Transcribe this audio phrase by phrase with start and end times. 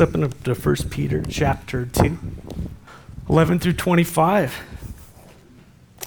[0.00, 2.18] Open up to 1 Peter chapter 2,
[3.30, 4.58] 11 through 25.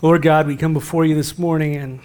[0.02, 2.02] Lord God, we come before you this morning and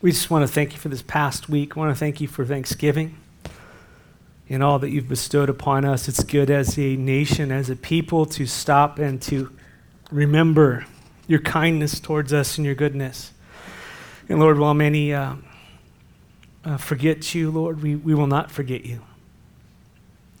[0.00, 1.74] we just want to thank you for this past week.
[1.74, 3.18] We want to thank you for Thanksgiving
[4.48, 6.06] and all that you've bestowed upon us.
[6.06, 9.50] It's good as a nation, as a people, to stop and to
[10.12, 10.86] remember
[11.26, 13.32] your kindness towards us and your goodness.
[14.28, 15.34] And Lord, while many uh,
[16.64, 19.02] uh, forget you, Lord, we, we will not forget you.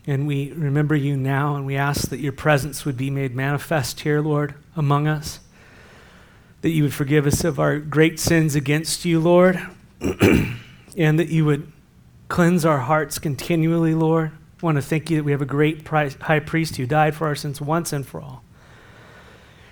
[0.06, 4.00] And we remember you now, and we ask that your presence would be made manifest
[4.00, 5.40] here, Lord, among us.
[6.60, 9.60] That you would forgive us of our great sins against you, Lord,
[10.00, 11.72] and that you would
[12.28, 14.30] cleanse our hearts continually, Lord.
[14.62, 17.26] I want to thank you that we have a great high priest who died for
[17.26, 18.42] our sins once and for all.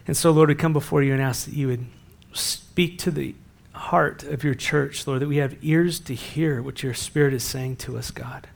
[0.06, 1.86] And so, Lord, we come before you and ask that you would
[2.32, 3.34] speak to the
[3.72, 7.42] heart of your church, Lord, that we have ears to hear what your Spirit is
[7.42, 8.48] saying to us, God.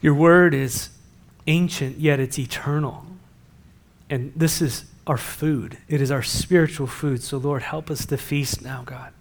[0.00, 0.90] Your word is
[1.46, 3.06] ancient, yet it's eternal.
[4.08, 7.22] And this is our food, it is our spiritual food.
[7.22, 9.12] So, Lord, help us to feast now, God.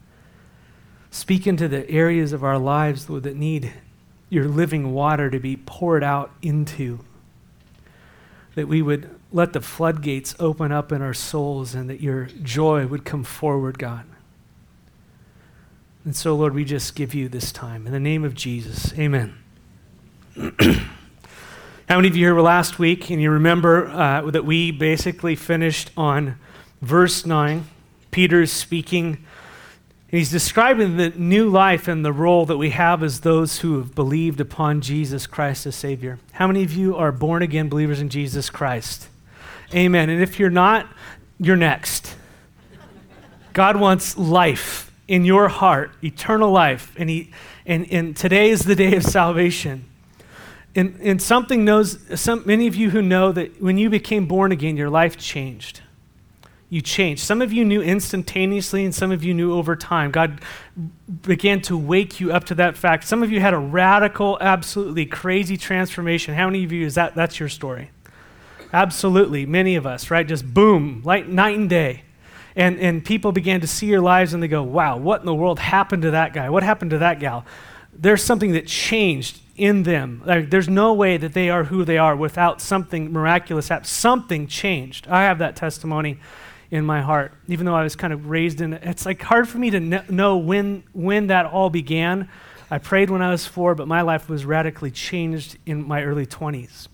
[1.12, 3.72] Speak into the areas of our lives, Lord, that need
[4.30, 7.00] your living water to be poured out into.
[8.56, 12.88] That we would let the floodgates open up in our souls and that your joy
[12.88, 14.06] would come forward, God.
[16.04, 17.86] And so, Lord, we just give you this time.
[17.86, 19.45] In the name of Jesus, amen.
[21.88, 25.34] How many of you here were last week and you remember uh, that we basically
[25.34, 26.38] finished on
[26.82, 27.66] verse 9?
[28.12, 29.06] Peter is speaking
[30.12, 33.78] and he's describing the new life and the role that we have as those who
[33.78, 36.20] have believed upon Jesus Christ as Savior.
[36.34, 39.08] How many of you are born again believers in Jesus Christ?
[39.74, 40.10] Amen.
[40.10, 40.90] And if you're not,
[41.40, 42.16] you're next.
[43.54, 46.94] God wants life in your heart, eternal life.
[46.98, 47.32] And, he,
[47.66, 49.86] and, and today is the day of salvation.
[50.76, 54.52] And, and something knows, some, many of you who know that when you became born
[54.52, 55.82] again, your life changed.
[56.68, 57.22] You changed.
[57.24, 60.12] Some of you knew instantaneously, and some of you knew over time.
[60.12, 60.42] God
[61.22, 63.06] began to wake you up to that fact.
[63.06, 66.34] Some of you had a radical, absolutely crazy transformation.
[66.34, 67.16] How many of you is that?
[67.16, 67.92] That's your story.
[68.74, 70.28] Absolutely, many of us, right?
[70.28, 72.02] Just boom, like night and day.
[72.58, 75.36] And, and people began to see your lives and they go, wow, what in the
[75.36, 76.50] world happened to that guy?
[76.50, 77.46] What happened to that gal?
[77.98, 80.22] There's something that changed in them.
[80.26, 83.72] Like, there's no way that they are who they are without something miraculous.
[83.84, 85.08] Something changed.
[85.08, 86.20] I have that testimony
[86.72, 88.84] in my heart, even though I was kind of raised in it.
[88.84, 92.30] It's like hard for me to know when, when that all began.
[92.70, 96.26] I prayed when I was four, but my life was radically changed in my early
[96.26, 96.88] 20s.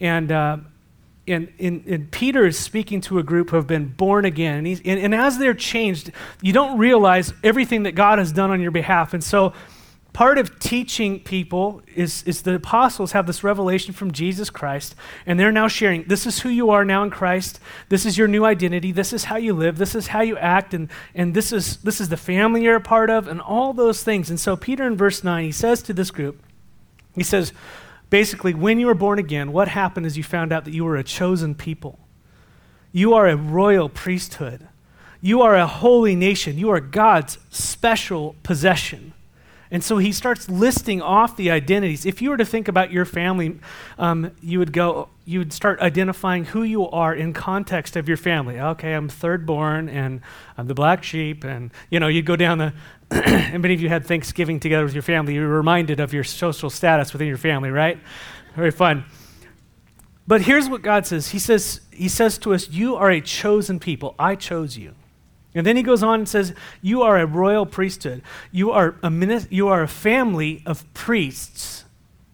[0.00, 0.58] And, uh,
[1.28, 4.66] and, and, and, Peter is speaking to a group who have been born again.
[4.66, 6.10] And, and, and as they're changed,
[6.42, 9.14] you don't realize everything that God has done on your behalf.
[9.14, 9.52] And so
[10.14, 14.94] part of teaching people is, is the apostles have this revelation from Jesus Christ,
[15.26, 18.28] and they're now sharing this is who you are now in Christ, this is your
[18.28, 21.52] new identity, this is how you live, this is how you act, and, and this,
[21.52, 24.30] is, this is the family you're a part of, and all those things.
[24.30, 26.40] And so, Peter in verse 9, he says to this group,
[27.16, 27.52] he says,
[28.08, 30.96] basically, when you were born again, what happened is you found out that you were
[30.96, 31.98] a chosen people.
[32.92, 34.68] You are a royal priesthood.
[35.20, 36.56] You are a holy nation.
[36.56, 39.13] You are God's special possession.
[39.74, 42.06] And so he starts listing off the identities.
[42.06, 43.58] If you were to think about your family,
[43.98, 48.16] um, you would go, you would start identifying who you are in context of your
[48.16, 48.60] family.
[48.60, 50.20] Okay, I'm third born and
[50.56, 51.42] I'm the black sheep.
[51.42, 52.72] And, you know, you'd go down the,
[53.10, 55.34] and many of you had Thanksgiving together with your family.
[55.34, 57.98] You were reminded of your social status within your family, right?
[58.54, 59.04] Very fun.
[60.24, 63.80] But here's what God says He says, He says to us, You are a chosen
[63.80, 64.14] people.
[64.20, 64.94] I chose you.
[65.54, 68.22] And then he goes on and says, You are a royal priesthood.
[68.50, 71.84] You are a, minis- you are a family of priests.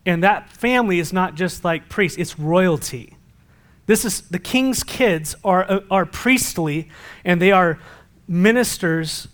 [0.06, 3.16] And that family is not just like priests, it's royalty.
[3.86, 6.88] This is the king's kids are, uh, are priestly,
[7.24, 7.78] and they are
[8.26, 9.28] ministers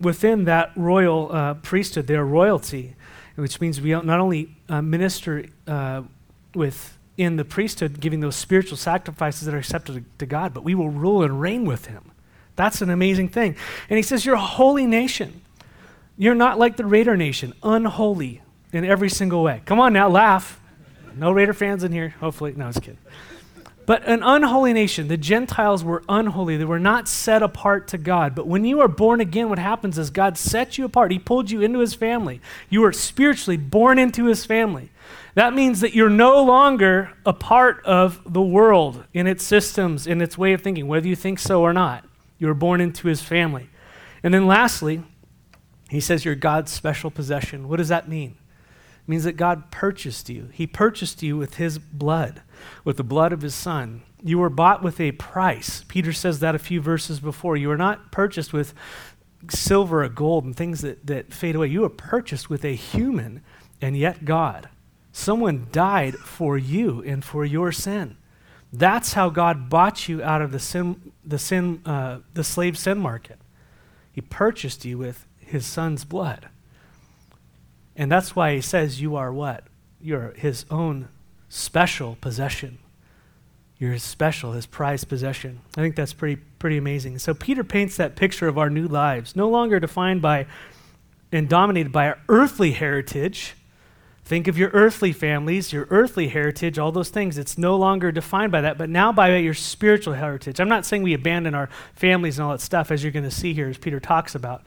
[0.00, 2.06] within that royal uh, priesthood.
[2.06, 2.94] They are royalty,
[3.36, 6.02] which means we not only uh, minister uh,
[6.54, 10.90] within the priesthood, giving those spiritual sacrifices that are accepted to God, but we will
[10.90, 12.11] rule and reign with him.
[12.56, 13.56] That's an amazing thing.
[13.88, 15.42] And he says, You're a holy nation.
[16.18, 19.62] You're not like the Raider Nation, unholy in every single way.
[19.64, 20.60] Come on now, laugh.
[21.16, 22.52] No Raider fans in here, hopefully.
[22.56, 22.98] No, I was kidding.
[23.84, 26.56] But an unholy nation, the Gentiles were unholy.
[26.56, 28.34] They were not set apart to God.
[28.34, 31.10] But when you are born again, what happens is God sets you apart.
[31.10, 32.40] He pulled you into his family.
[32.70, 34.90] You are spiritually born into his family.
[35.34, 40.20] That means that you're no longer a part of the world in its systems, in
[40.20, 42.04] its way of thinking, whether you think so or not.
[42.42, 43.70] You were born into his family.
[44.24, 45.04] And then lastly,
[45.88, 47.68] he says you're God's special possession.
[47.68, 48.30] What does that mean?
[48.30, 50.48] It means that God purchased you.
[50.52, 52.42] He purchased you with his blood,
[52.82, 54.02] with the blood of his son.
[54.24, 55.84] You were bought with a price.
[55.86, 57.56] Peter says that a few verses before.
[57.56, 58.74] You were not purchased with
[59.48, 61.68] silver or gold and things that, that fade away.
[61.68, 63.40] You were purchased with a human
[63.80, 64.68] and yet God.
[65.12, 68.16] Someone died for you and for your sin.
[68.72, 72.98] That's how God bought you out of the sin, the sin, uh, the slave sin
[72.98, 73.38] market.
[74.12, 76.48] He purchased you with His Son's blood,
[77.96, 79.64] and that's why He says you are what?
[80.00, 81.08] You're His own
[81.48, 82.78] special possession.
[83.78, 85.60] You're His special, His prized possession.
[85.76, 87.18] I think that's pretty pretty amazing.
[87.18, 90.46] So Peter paints that picture of our new lives, no longer defined by
[91.32, 93.54] and dominated by our earthly heritage
[94.24, 97.38] Think of your earthly families, your earthly heritage, all those things.
[97.38, 100.60] It's no longer defined by that, but now by your spiritual heritage.
[100.60, 103.32] I'm not saying we abandon our families and all that stuff, as you're going to
[103.32, 104.62] see here, as Peter talks about.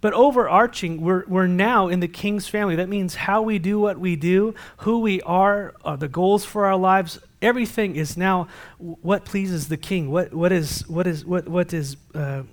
[0.00, 2.76] But overarching, we're, we're now in the king's family.
[2.76, 6.64] That means how we do what we do, who we are, uh, the goals for
[6.64, 8.48] our lives, everything is now
[8.78, 10.10] what pleases the king.
[10.10, 12.44] What, what is, what is, what, what is uh,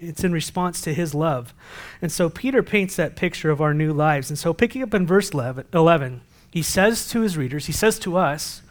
[0.00, 1.54] it's in response to his love.
[2.00, 4.30] And so Peter paints that picture of our new lives.
[4.30, 8.16] And so, picking up in verse 11, he says to his readers, he says to
[8.16, 8.62] us,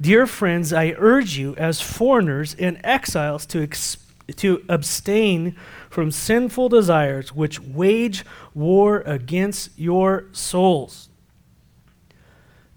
[0.00, 3.98] Dear friends, I urge you as foreigners and exiles to, ex-
[4.36, 5.56] to abstain
[5.90, 8.24] from sinful desires which wage
[8.54, 11.09] war against your souls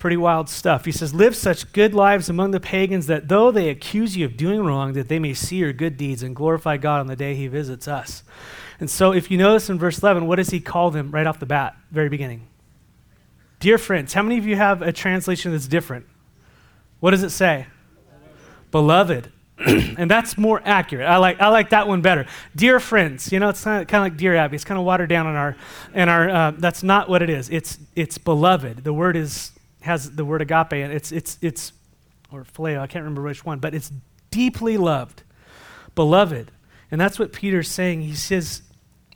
[0.03, 0.83] pretty wild stuff.
[0.83, 4.35] He says, Live such good lives among the pagans that though they accuse you of
[4.35, 7.35] doing wrong, that they may see your good deeds and glorify God on the day
[7.35, 8.21] he visits us.
[8.81, 11.39] And so, if you notice in verse 11, what does he call them right off
[11.39, 12.45] the bat, very beginning?
[13.61, 16.05] Dear friends, how many of you have a translation that's different?
[16.99, 17.67] What does it say?
[18.71, 19.31] Beloved.
[19.57, 21.07] and that's more accurate.
[21.07, 22.25] I like, I like that one better.
[22.57, 24.55] Dear friends, you know, it's kind of, kind of like Dear Abby.
[24.55, 25.55] It's kind of watered down in our,
[25.93, 27.49] in our uh, that's not what it is.
[27.49, 28.83] It's, it's beloved.
[28.83, 29.52] The word is
[29.83, 31.73] has the word agape, and it's, it's, it's
[32.31, 33.91] or phileo, I can't remember which one, but it's
[34.31, 35.23] deeply loved,
[35.93, 36.51] beloved.
[36.89, 38.01] And that's what Peter's saying.
[38.01, 38.63] He says,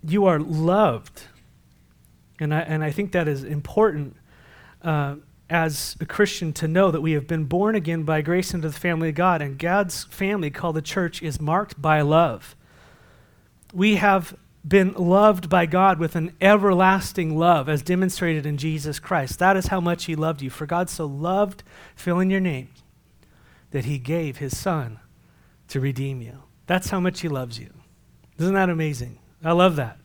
[0.04, 1.24] You are loved.
[2.40, 4.16] And I, and I think that is important
[4.84, 5.16] uh,
[5.50, 8.78] as a Christian to know that we have been born again by grace into the
[8.78, 12.56] family of God, and God's family, called the church, is marked by love.
[13.74, 14.36] We have
[14.68, 19.40] been loved by God with an everlasting love as demonstrated in Jesus Christ.
[19.40, 20.50] That is how much He loved you.
[20.50, 21.64] For God so loved,
[21.96, 22.69] fill in your name,
[23.72, 25.00] that He gave His Son
[25.69, 26.44] to redeem you.
[26.66, 27.69] That's how much He loves you.
[28.38, 29.19] Isn't that amazing?
[29.44, 29.98] I love that.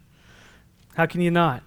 [0.95, 1.63] How can you not?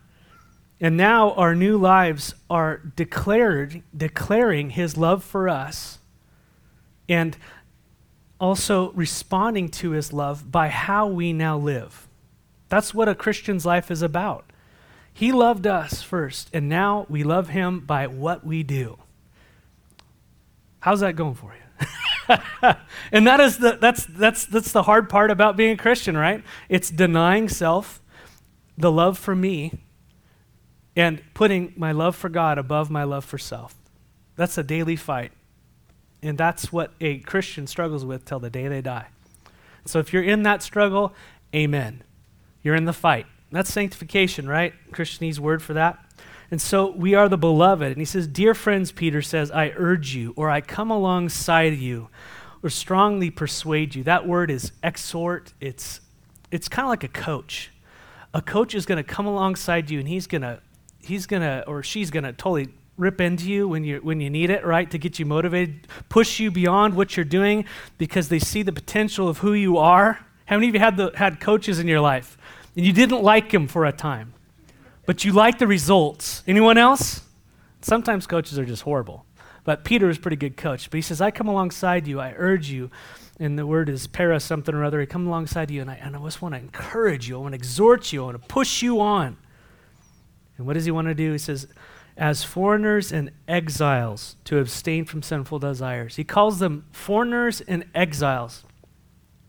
[0.79, 5.99] And now our new lives are declared, declaring His love for us
[7.07, 7.37] and
[8.39, 12.04] also responding to His love by how we now live.
[12.75, 14.51] That's what a Christian's life is about.
[15.13, 18.97] He loved us first, and now we love him by what we do.
[20.81, 22.35] How's that going for you?
[23.13, 26.43] and that is the, that's, that's, that's the hard part about being a Christian, right?
[26.67, 28.01] It's denying self,
[28.77, 29.79] the love for me,
[30.97, 33.73] and putting my love for God above my love for self.
[34.35, 35.31] That's a daily fight.
[36.21, 39.07] And that's what a Christian struggles with till the day they die.
[39.85, 41.15] So if you're in that struggle,
[41.55, 42.03] amen.
[42.65, 43.27] You're in the fight.
[43.51, 44.73] That's sanctification, right?
[44.91, 46.03] Christianese word for that.
[46.49, 47.87] And so we are the beloved.
[47.87, 52.09] And he says, Dear friends, Peter says, I urge you, or I come alongside you,
[52.63, 54.01] or strongly persuade you.
[54.03, 55.53] That word is exhort.
[55.61, 56.01] It's,
[56.49, 57.71] it's kind of like a coach.
[58.33, 60.59] A coach is going to come alongside you and he's going to,
[61.03, 64.31] he's going to, or she's going to totally rip into you when you when you
[64.31, 64.89] need it, right?
[64.89, 67.65] To get you motivated, push you beyond what you're doing
[67.99, 70.25] because they see the potential of who you are.
[70.45, 72.37] How many of you had the had coaches in your life
[72.75, 74.33] and you didn't like him for a time,
[75.05, 76.43] but you like the results.
[76.47, 77.21] Anyone else?
[77.81, 79.25] Sometimes coaches are just horrible.
[79.63, 80.89] But Peter is a pretty good coach.
[80.89, 82.91] But he says, I come alongside you, I urge you.
[83.39, 85.01] And the word is para something or other.
[85.01, 87.35] I come alongside you, and I, and I just want to encourage you.
[87.35, 88.21] I want to exhort you.
[88.21, 89.37] I want to push you on.
[90.57, 91.33] And what does he want to do?
[91.33, 91.67] He says,
[92.17, 96.15] as foreigners and exiles to abstain from sinful desires.
[96.15, 98.63] He calls them foreigners and exiles.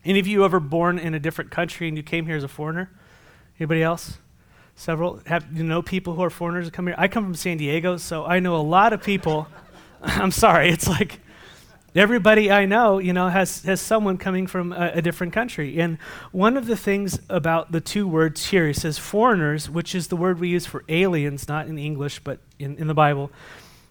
[0.03, 2.49] Any of you ever born in a different country and you came here as a
[2.49, 2.91] foreigner?
[3.59, 4.17] Anybody else?
[4.75, 5.19] Several?
[5.25, 6.95] Have you know people who are foreigners that come here?
[6.97, 9.47] I come from San Diego, so I know a lot of people.
[10.01, 11.19] I'm sorry, it's like
[11.95, 15.79] everybody I know, you know, has, has someone coming from a, a, different country.
[15.79, 15.97] And
[16.31, 20.15] one of the things about the two words here, he says foreigners, which is the
[20.15, 23.31] word we use for aliens, not in English, but in, in the Bible.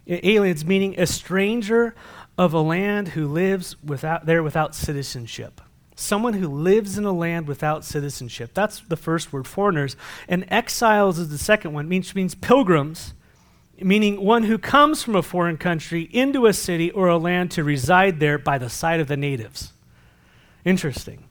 [0.07, 1.97] Aliens meaning a stranger
[2.39, 5.61] of a land who lives without, there without citizenship
[5.97, 8.53] someone who lives in a land without citizenship.
[8.55, 9.97] That's the first word, foreigners.
[10.29, 13.15] And exiles is the second one, which means pilgrims
[13.81, 17.65] meaning one who comes from a foreign country into a city or a land to
[17.65, 19.73] reside there by the side of the natives.
[20.65, 21.25] Interesting.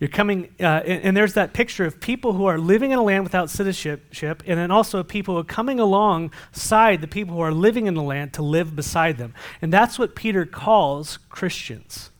[0.00, 3.02] You're coming, uh, and, and, there's that picture of people who are living in a
[3.02, 7.50] land without citizenship, and then also people who are coming alongside the people who are
[7.50, 9.34] living in the land to live beside them.
[9.60, 12.10] And that's what Peter calls Christians.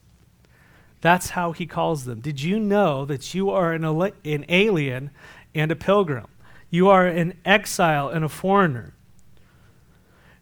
[1.00, 2.21] That's how he calls them.
[2.21, 5.11] Did you know that you are an, an alien
[5.55, 6.26] and a pilgrim?
[6.71, 8.95] You are an exile and a foreigner.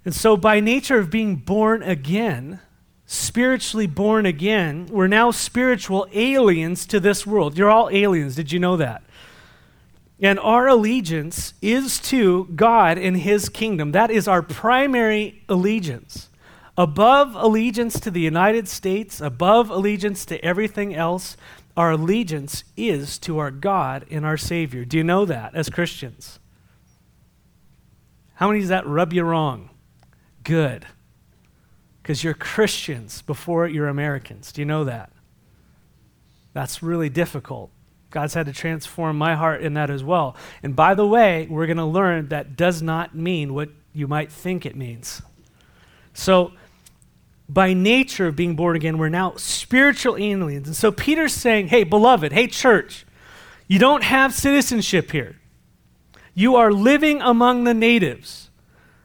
[0.05, 2.61] And so, by nature of being born again,
[3.07, 7.59] spiritually born again, we're now spiritual aliens to this world.
[7.59, 8.37] You're all aliens.
[8.37, 9.03] Did you know that?
[10.21, 13.93] And our allegiance is to God and His kingdom.
[13.93, 16.31] That is our primary allegiance.
[16.78, 21.37] Above allegiance to the United States, above allegiance to everything else,
[21.76, 24.85] our allegiance is to our God and our Savior.
[24.85, 26.38] Do you know that as Christians?
[28.35, 29.71] How many does that rub you wrong?
[30.42, 30.87] Good.
[32.02, 34.52] Because you're Christians before you're Americans.
[34.52, 35.11] Do you know that?
[36.52, 37.71] That's really difficult.
[38.11, 40.37] God's had to transform my heart in that as well.
[40.62, 44.30] And by the way, we're going to learn that does not mean what you might
[44.30, 45.21] think it means.
[46.14, 46.52] So,
[47.49, 50.67] by nature of being born again, we're now spiritual aliens.
[50.67, 53.07] And so Peter's saying, hey, beloved, hey, church,
[53.69, 55.37] you don't have citizenship here.
[56.35, 58.50] You are living among the natives.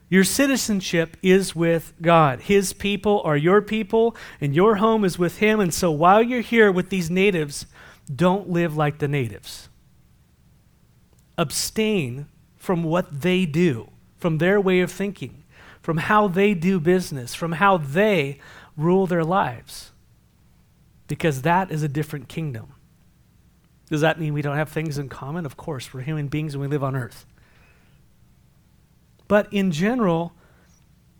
[0.08, 2.42] Your citizenship is with God.
[2.42, 5.58] His people are your people, and your home is with Him.
[5.58, 7.64] And so while you're here with these natives,
[8.14, 9.70] don't live like the natives.
[11.38, 15.41] Abstain from what they do, from their way of thinking,
[15.82, 18.38] from how they do business, from how they
[18.76, 19.90] rule their lives.
[21.08, 22.74] Because that is a different kingdom.
[23.90, 25.44] Does that mean we don't have things in common?
[25.44, 27.26] Of course, we're human beings and we live on earth.
[29.28, 30.32] But in general,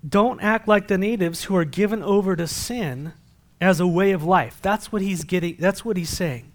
[0.09, 3.12] don't act like the natives who are given over to sin
[3.61, 4.59] as a way of life.
[4.62, 6.50] That's what he's getting, that's what he's saying.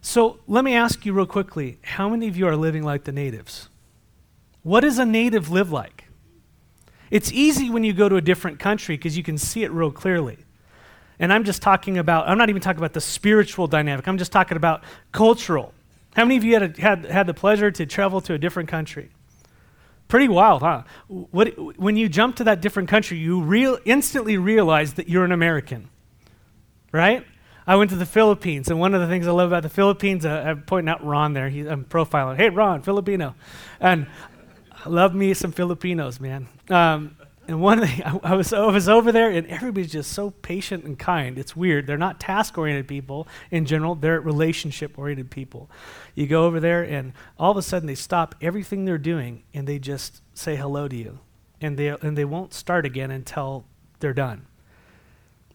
[0.00, 3.12] So let me ask you real quickly how many of you are living like the
[3.12, 3.68] natives?
[4.62, 6.03] What does a native live like?
[7.10, 9.90] It's easy when you go to a different country because you can see it real
[9.90, 10.38] clearly.
[11.18, 14.32] And I'm just talking about, I'm not even talking about the spiritual dynamic, I'm just
[14.32, 14.82] talking about
[15.12, 15.72] cultural.
[16.16, 18.68] How many of you had, a, had, had the pleasure to travel to a different
[18.68, 19.10] country?
[20.06, 20.82] Pretty wild, huh?
[21.08, 25.32] What, when you jump to that different country, you real, instantly realize that you're an
[25.32, 25.88] American,
[26.92, 27.24] right?
[27.66, 30.26] I went to the Philippines, and one of the things I love about the Philippines,
[30.26, 31.48] uh, I'm pointing out Ron there.
[31.48, 32.36] He, I'm profiling.
[32.36, 33.34] Hey, Ron, Filipino.
[33.80, 34.06] And
[34.88, 36.48] love me some Filipinos, man.
[36.68, 40.30] Um, and one thing, I, I, was, I was over there, and everybody's just so
[40.30, 41.38] patient and kind.
[41.38, 41.86] It's weird.
[41.86, 45.70] They're not task oriented people in general, they're relationship oriented people.
[46.14, 49.66] You go over there, and all of a sudden they stop everything they're doing and
[49.66, 51.18] they just say hello to you.
[51.60, 53.64] And they, and they won't start again until
[54.00, 54.46] they're done.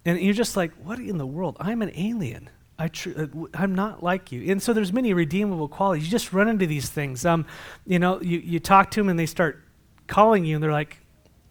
[0.05, 1.57] And you're just like, what in the world?
[1.59, 2.49] I'm an alien.
[2.79, 4.49] I tr- uh, I'm not like you.
[4.51, 6.05] And so there's many redeemable qualities.
[6.05, 7.25] You just run into these things.
[7.25, 7.45] Um,
[7.85, 9.61] you know, you, you talk to them and they start
[10.07, 10.97] calling you and they're like,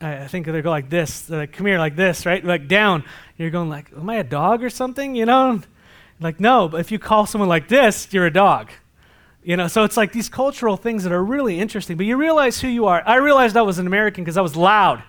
[0.00, 1.22] I think they go like this.
[1.22, 2.42] They're like, come here, like this, right?
[2.42, 3.04] Like down.
[3.36, 5.14] You're going like, am I a dog or something?
[5.14, 5.60] You know?
[6.18, 8.70] Like, no, but if you call someone like this, you're a dog.
[9.42, 11.96] You know, so it's like these cultural things that are really interesting.
[11.96, 13.02] But you realize who you are.
[13.06, 15.02] I realized I was an American because I was loud.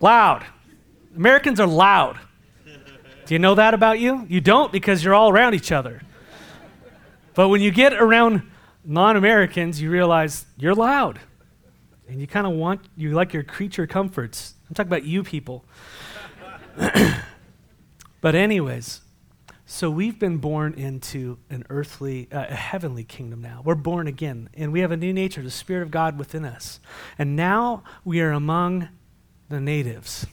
[0.00, 0.44] loud.
[1.16, 2.18] Americans are loud.
[3.26, 4.26] Do you know that about you?
[4.28, 6.02] You don't because you're all around each other.
[7.34, 8.42] But when you get around
[8.84, 11.20] non Americans, you realize you're loud
[12.08, 14.54] and you kind of want, you like your creature comforts.
[14.68, 15.64] I'm talking about you people.
[18.20, 19.00] but, anyways,
[19.64, 23.62] so we've been born into an earthly, uh, a heavenly kingdom now.
[23.64, 26.80] We're born again, and we have a new nature, the Spirit of God within us.
[27.18, 28.88] And now we are among
[29.48, 30.26] the natives.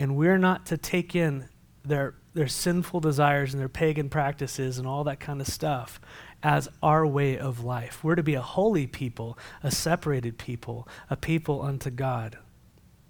[0.00, 1.48] And we're not to take in
[1.84, 6.00] their, their sinful desires and their pagan practices and all that kind of stuff
[6.42, 8.04] as our way of life.
[8.04, 12.38] We're to be a holy people, a separated people, a people unto God.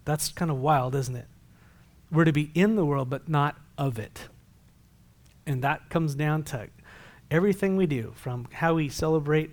[0.05, 1.27] That's kind of wild, isn't it?
[2.11, 4.29] We're to be in the world, but not of it.
[5.47, 6.69] And that comes down to
[7.31, 9.51] everything we do, from how we celebrate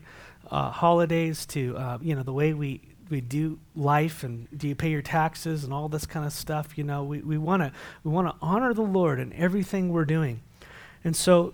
[0.50, 4.76] uh, holidays to uh, you know the way we we do life and do you
[4.76, 6.78] pay your taxes and all this kind of stuff.
[6.78, 7.72] You know, we we want to
[8.04, 10.42] we want to honor the Lord in everything we're doing,
[11.04, 11.54] and so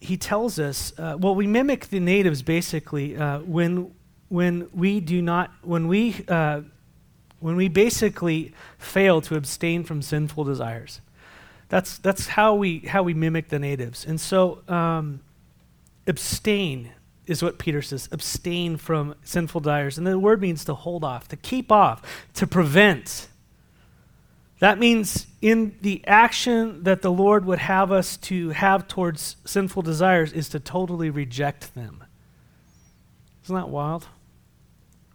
[0.00, 3.92] he tells us, uh, well, we mimic the natives basically uh, when,
[4.28, 6.60] when we do not, when we, uh,
[7.40, 11.00] when we basically fail to abstain from sinful desires.
[11.68, 14.04] That's, that's how, we, how we mimic the natives.
[14.04, 15.20] And so, um,
[16.06, 16.92] abstain
[17.26, 18.08] is what Peter says.
[18.12, 19.98] Abstain from sinful desires.
[19.98, 22.02] And the word means to hold off, to keep off,
[22.34, 23.28] to prevent.
[24.58, 29.82] That means in the action that the Lord would have us to have towards sinful
[29.82, 32.04] desires is to totally reject them.
[33.44, 34.06] Isn't that wild?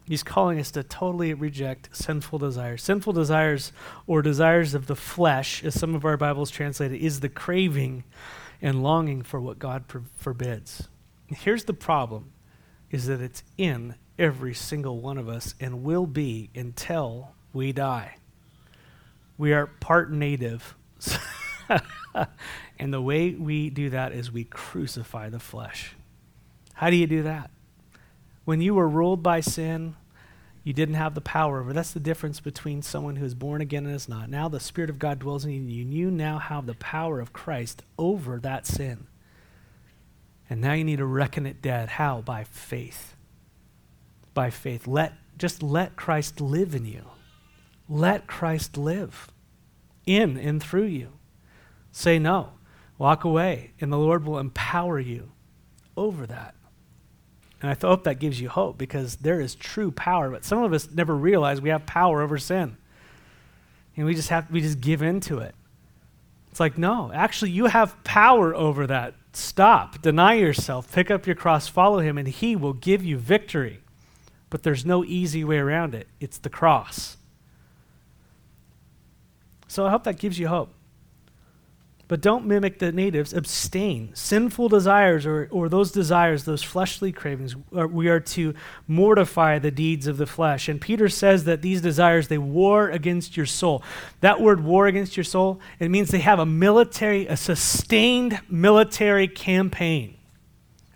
[0.06, 2.84] He's calling us to totally reject sinful desires.
[2.84, 3.72] Sinful desires,
[4.08, 8.03] or desires of the flesh, as some of our Bibles translate it, is the craving
[8.62, 9.86] and longing for what God
[10.18, 10.88] forbids.
[11.36, 12.32] Here's the problem
[12.90, 18.18] is that it's in every single one of us and will be until we die.
[19.38, 20.76] We are part native.
[22.80, 25.96] and the way we do that is we crucify the flesh.
[26.74, 27.50] How do you do that?
[28.44, 29.96] When you were ruled by sin,
[30.64, 31.74] you didn't have the power over.
[31.74, 34.30] That's the difference between someone who is born again and is not.
[34.30, 37.34] Now the Spirit of God dwells in you, and you now have the power of
[37.34, 39.08] Christ over that sin.
[40.51, 41.88] And now you need to reckon it dead.
[41.88, 42.20] How?
[42.20, 43.15] By faith.
[44.34, 44.86] By faith.
[44.86, 47.05] Let just let Christ live in you.
[47.88, 49.31] Let Christ live
[50.05, 51.13] in and through you.
[51.93, 52.50] Say no.
[52.98, 55.31] Walk away, and the Lord will empower you
[55.96, 56.53] over that.
[57.62, 60.29] And I hope that gives you hope because there is true power.
[60.29, 62.75] But some of us never realize we have power over sin.
[63.96, 65.55] And we just have we just give into it.
[66.51, 69.15] It's like, no, actually you have power over that.
[69.34, 70.01] Stop.
[70.01, 70.91] Deny yourself.
[70.91, 73.79] Pick up your cross, follow him, and he will give you victory.
[74.50, 76.08] But there's no easy way around it.
[76.20, 77.15] It's the cross.
[79.67, 80.74] So I hope that gives you hope.
[82.12, 83.34] But don't mimic the natives.
[83.34, 84.10] Abstain.
[84.13, 88.53] Sinful desires or, or those desires, those fleshly cravings, we are to
[88.86, 90.68] mortify the deeds of the flesh.
[90.68, 93.82] And Peter says that these desires, they war against your soul.
[94.20, 99.30] That word war against your soul, it means they have a military, a sustained military
[99.30, 100.18] campaign.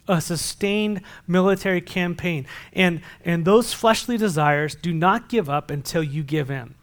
[0.10, 2.45] A sustained military campaign.
[2.74, 6.75] And, and those fleshly desires do not give up until you give in.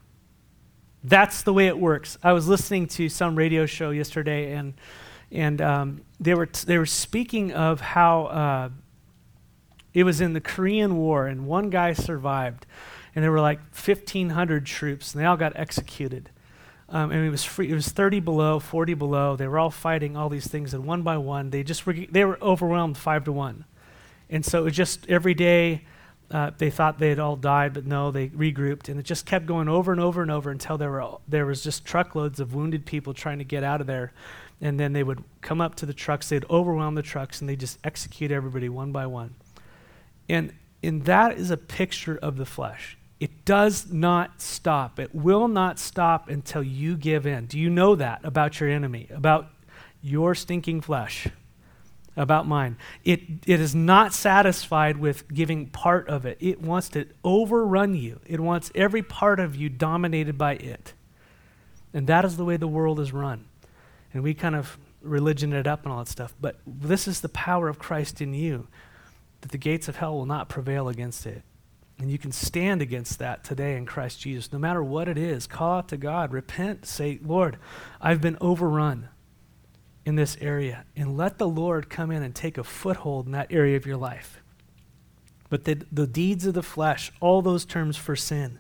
[1.05, 2.17] That's the way it works.
[2.23, 4.75] I was listening to some radio show yesterday, and
[5.33, 8.69] and um, they were t- they were speaking of how uh,
[9.95, 12.67] it was in the Korean War, and one guy survived,
[13.15, 16.31] and there were like 1,500 troops, and they all got executed.
[16.89, 19.35] Um, and it was free, it was 30 below, 40 below.
[19.35, 22.25] They were all fighting all these things, and one by one, they just were, they
[22.25, 23.65] were overwhelmed five to one.
[24.29, 25.85] And so it was just every day
[26.33, 29.45] uh, they thought they had all died, but no, they regrouped, and it just kept
[29.45, 32.87] going over and over and over until there were there was just truckloads of wounded
[32.87, 34.13] people trying to get out of there,
[34.61, 37.57] and then they would come up to the trucks, they'd overwhelm the trucks, and they
[37.57, 39.35] just execute everybody one by one,
[40.29, 42.97] and and that is a picture of the flesh.
[43.21, 44.99] It does not stop.
[44.99, 47.47] It will not stop until you give in.
[47.47, 49.49] Do you know that about your enemy, about
[50.01, 51.29] your stinking flesh?
[52.17, 52.77] About mine.
[53.05, 58.21] It, it is not satisfied with giving part of it, it wants to overrun you.
[58.27, 60.95] It wants every part of you dominated by it.
[61.95, 63.45] And that is the way the world is run.
[64.13, 66.35] And we kind of religion it up and all that stuff.
[66.41, 68.69] But this is the power of Christ in you,
[69.41, 71.43] that the gates of hell will not prevail against it.
[71.99, 74.53] And you can stand against that today in Christ Jesus.
[74.53, 77.59] No matter what it is, call out to God, repent, say, Lord,
[78.01, 79.09] I've been overrun
[80.05, 83.53] in this area and let the Lord come in and take a foothold in that
[83.53, 84.43] area of your life.
[85.49, 88.59] But the, the deeds of the flesh, all those terms for sin.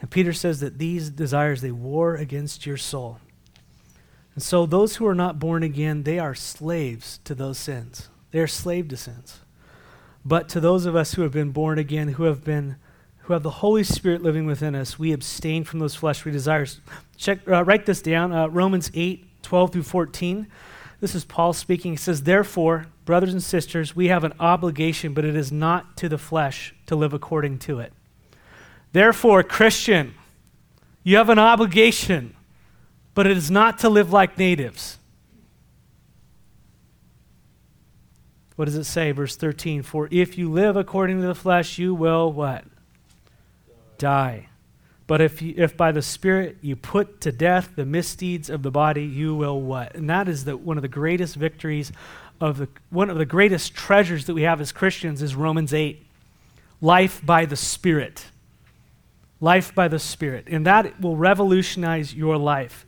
[0.00, 3.18] And Peter says that these desires, they war against your soul.
[4.34, 8.08] And so those who are not born again, they are slaves to those sins.
[8.30, 9.40] They are slave to sins.
[10.24, 12.76] But to those of us who have been born again, who have been
[13.26, 16.80] who have the Holy Spirit living within us, we abstain from those fleshly desires.
[17.16, 18.32] Check, uh, write this down.
[18.32, 20.48] Uh, Romans 8, 12 through 14.
[21.00, 21.92] This is Paul speaking.
[21.92, 26.08] He says, Therefore, brothers and sisters, we have an obligation, but it is not to
[26.08, 27.92] the flesh to live according to it.
[28.92, 30.14] Therefore, Christian,
[31.04, 32.34] you have an obligation,
[33.14, 34.98] but it is not to live like natives.
[38.56, 39.12] What does it say?
[39.12, 42.64] Verse 13 For if you live according to the flesh, you will what?
[43.98, 44.48] Die.
[45.06, 48.70] But if, you, if by the Spirit you put to death the misdeeds of the
[48.70, 49.94] body, you will what?
[49.94, 51.92] And that is the, one of the greatest victories
[52.40, 56.04] of the, one of the greatest treasures that we have as Christians is Romans 8.
[56.80, 58.26] Life by the Spirit.
[59.40, 60.48] Life by the Spirit.
[60.48, 62.84] And that will revolutionize your life.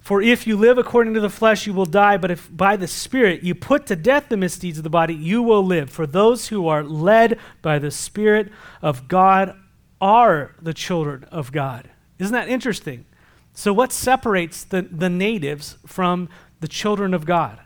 [0.00, 2.16] For if you live according to the flesh, you will die.
[2.16, 5.42] But if by the Spirit you put to death the misdeeds of the body, you
[5.42, 5.90] will live.
[5.90, 8.50] For those who are led by the Spirit
[8.80, 9.54] of God
[10.00, 11.90] are the children of God.
[12.18, 13.04] Isn't that interesting?
[13.52, 16.28] So, what separates the, the natives from
[16.60, 17.60] the children of God?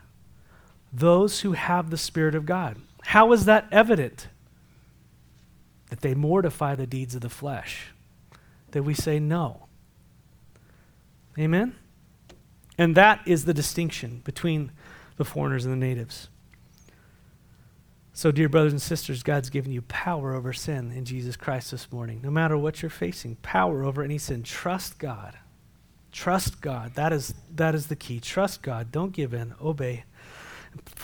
[0.91, 2.77] Those who have the Spirit of God.
[3.03, 4.27] How is that evident?
[5.89, 7.87] That they mortify the deeds of the flesh.
[8.71, 9.67] That we say no.
[11.37, 11.75] Amen?
[12.77, 14.71] And that is the distinction between
[15.17, 16.29] the foreigners and the natives.
[18.15, 21.91] So, dear brothers and sisters, God's given you power over sin in Jesus Christ this
[21.91, 22.21] morning.
[22.23, 24.43] No matter what you're facing, power over any sin.
[24.43, 25.35] Trust God.
[26.11, 26.93] Trust God.
[26.93, 28.19] That is, that is the key.
[28.19, 28.91] Trust God.
[28.91, 29.55] Don't give in.
[29.59, 30.03] Obey.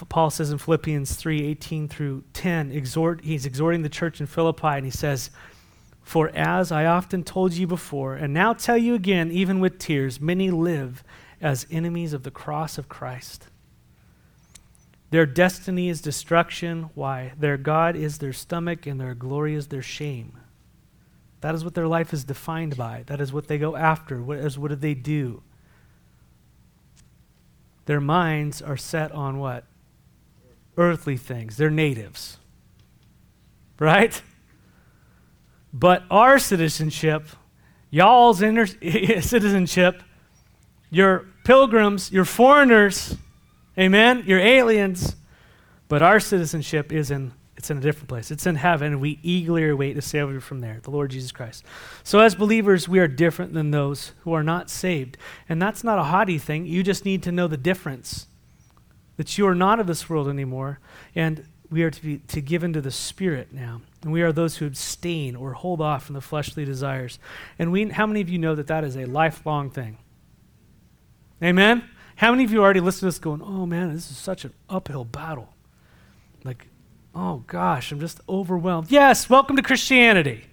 [0.09, 4.67] Paul says in Philippians 3 18 through 10, exhort, he's exhorting the church in Philippi,
[4.67, 5.31] and he says,
[6.03, 10.21] For as I often told you before, and now tell you again, even with tears,
[10.21, 11.03] many live
[11.41, 13.47] as enemies of the cross of Christ.
[15.11, 16.89] Their destiny is destruction.
[16.93, 17.33] Why?
[17.37, 20.37] Their God is their stomach, and their glory is their shame.
[21.41, 23.03] That is what their life is defined by.
[23.07, 24.21] That is what they go after.
[24.21, 25.41] What, is, what do they do?
[27.85, 29.63] Their minds are set on what?
[30.77, 31.57] Earthly things.
[31.57, 32.37] They're natives.
[33.79, 34.21] Right?
[35.73, 37.27] But our citizenship,
[37.89, 38.65] y'all's inter-
[39.21, 40.03] citizenship,
[40.91, 43.17] your pilgrims, your foreigners,
[43.79, 45.15] amen, You're aliens,
[45.87, 48.31] but our citizenship is in it's in a different place.
[48.31, 51.65] It's in heaven, and we eagerly await a Savior from there, the Lord Jesus Christ.
[52.05, 55.17] So, as believers, we are different than those who are not saved.
[55.49, 56.65] And that's not a haughty thing.
[56.65, 58.27] You just need to know the difference
[59.17, 60.79] that you are not of this world anymore,
[61.13, 63.81] and we are to, be, to give into the Spirit now.
[64.03, 67.19] And we are those who abstain or hold off from the fleshly desires.
[67.59, 69.97] And we, how many of you know that that is a lifelong thing?
[71.43, 71.83] Amen?
[72.19, 74.51] How many of you already listened to this going, oh man, this is such an
[74.69, 75.53] uphill battle?
[76.43, 76.67] Like,
[77.15, 78.91] oh gosh, I'm just overwhelmed.
[78.91, 80.43] Yes, welcome to Christianity.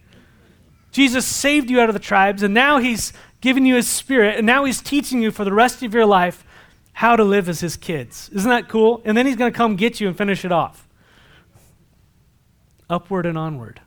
[0.92, 4.46] Jesus saved you out of the tribes, and now he's given you his spirit, and
[4.46, 6.44] now he's teaching you for the rest of your life
[6.92, 8.30] how to live as his kids.
[8.32, 9.02] Isn't that cool?
[9.04, 10.86] And then he's going to come get you and finish it off.
[12.88, 13.80] Upward and onward.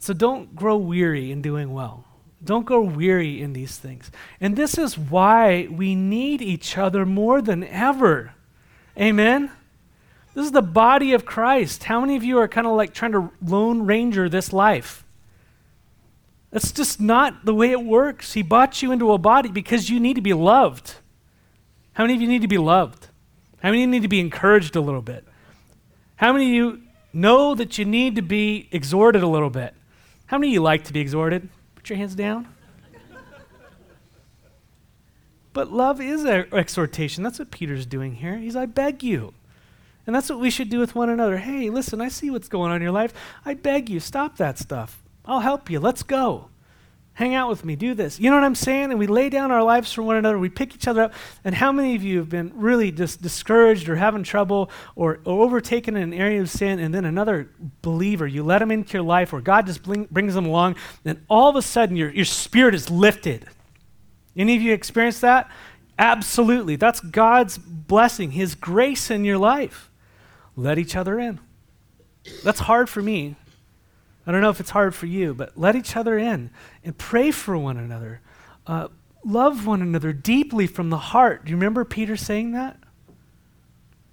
[0.00, 2.05] So don't grow weary in doing well.
[2.46, 4.10] Don't grow weary in these things.
[4.40, 8.34] And this is why we need each other more than ever.
[8.98, 9.50] Amen?
[10.34, 11.84] This is the body of Christ.
[11.84, 15.04] How many of you are kind of like trying to lone ranger this life?
[16.50, 18.32] That's just not the way it works.
[18.32, 20.94] He bought you into a body because you need to be loved.
[21.94, 23.08] How many of you need to be loved?
[23.62, 25.24] How many need to be encouraged a little bit?
[26.16, 26.82] How many of you
[27.12, 29.74] know that you need to be exhorted a little bit?
[30.26, 31.48] How many of you like to be exhorted?
[31.86, 32.48] Put your hands down.
[35.52, 37.22] but love is an exhortation.
[37.22, 38.38] That's what Peter's doing here.
[38.38, 39.34] He's, I beg you.
[40.04, 41.36] And that's what we should do with one another.
[41.36, 43.14] Hey, listen, I see what's going on in your life.
[43.44, 45.00] I beg you, stop that stuff.
[45.24, 45.78] I'll help you.
[45.78, 46.48] Let's go.
[47.16, 47.76] Hang out with me.
[47.76, 48.20] Do this.
[48.20, 48.90] You know what I'm saying?
[48.90, 50.38] And we lay down our lives for one another.
[50.38, 51.14] We pick each other up.
[51.44, 55.42] And how many of you have been really just discouraged or having trouble or, or
[55.42, 57.48] overtaken in an area of sin, and then another
[57.80, 60.76] believer, you let them into your life, or God just bring, brings them along,
[61.06, 63.46] and all of a sudden your, your spirit is lifted.
[64.36, 65.50] Any of you experienced that?
[65.98, 66.76] Absolutely.
[66.76, 69.90] That's God's blessing, His grace in your life
[70.56, 71.38] let each other in.
[72.42, 73.36] That's hard for me.
[74.26, 76.50] I don't know if it's hard for you, but let each other in
[76.84, 78.20] and pray for one another.
[78.66, 78.88] Uh,
[79.24, 81.44] love one another deeply from the heart.
[81.44, 82.78] Do you remember Peter saying that?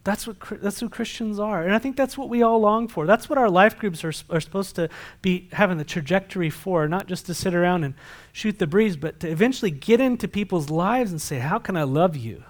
[0.03, 3.05] That's what that's who Christians are, and I think that's what we all long for.
[3.05, 4.89] That's what our life groups are, are supposed to
[5.21, 7.93] be having the trajectory for, not just to sit around and
[8.33, 11.83] shoot the breeze, but to eventually get into people's lives and say, "How can I
[11.83, 12.43] love you?"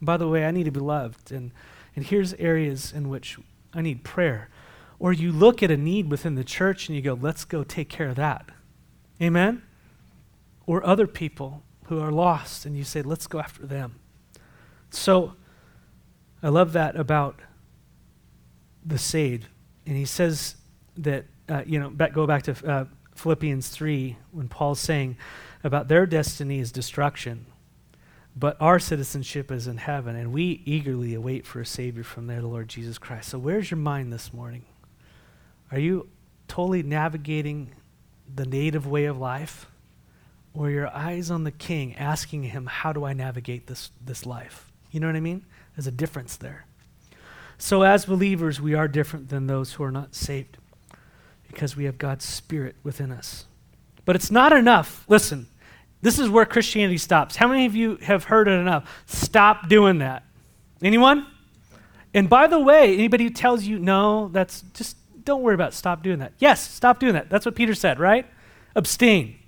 [0.00, 1.52] And by the way, I need to be loved, and
[1.94, 3.38] and here's areas in which
[3.72, 4.48] I need prayer.
[4.98, 7.88] Or you look at a need within the church and you go, let's go take
[7.88, 8.46] care of that.
[9.22, 9.62] Amen?
[10.66, 14.00] Or other people who are lost and you say, let's go after them.
[14.90, 15.34] So
[16.42, 17.40] I love that about
[18.84, 19.46] the saved.
[19.86, 20.56] And he says
[20.96, 22.84] that, uh, you know, back, go back to uh,
[23.14, 25.16] Philippians 3 when Paul's saying
[25.64, 27.46] about their destiny is destruction.
[28.36, 32.40] But our citizenship is in heaven, and we eagerly await for a Savior from there,
[32.40, 33.30] the Lord Jesus Christ.
[33.30, 34.64] So, where's your mind this morning?
[35.70, 36.08] Are you
[36.46, 37.70] totally navigating
[38.34, 39.66] the native way of life?
[40.54, 44.72] Or your eyes on the King, asking Him, How do I navigate this, this life?
[44.90, 45.44] You know what I mean?
[45.76, 46.64] There's a difference there.
[47.58, 50.56] So, as believers, we are different than those who are not saved
[51.46, 53.46] because we have God's Spirit within us.
[54.04, 55.04] But it's not enough.
[55.08, 55.48] Listen,
[56.00, 57.36] this is where Christianity stops.
[57.36, 58.88] How many of you have heard it enough?
[59.06, 60.22] Stop doing that.
[60.82, 61.26] Anyone?
[62.14, 64.96] And by the way, anybody who tells you no, that's just
[65.28, 65.74] don't worry about it.
[65.74, 66.32] stop doing that.
[66.38, 67.28] Yes, stop doing that.
[67.28, 68.26] That's what Peter said, right?
[68.74, 69.38] Abstain.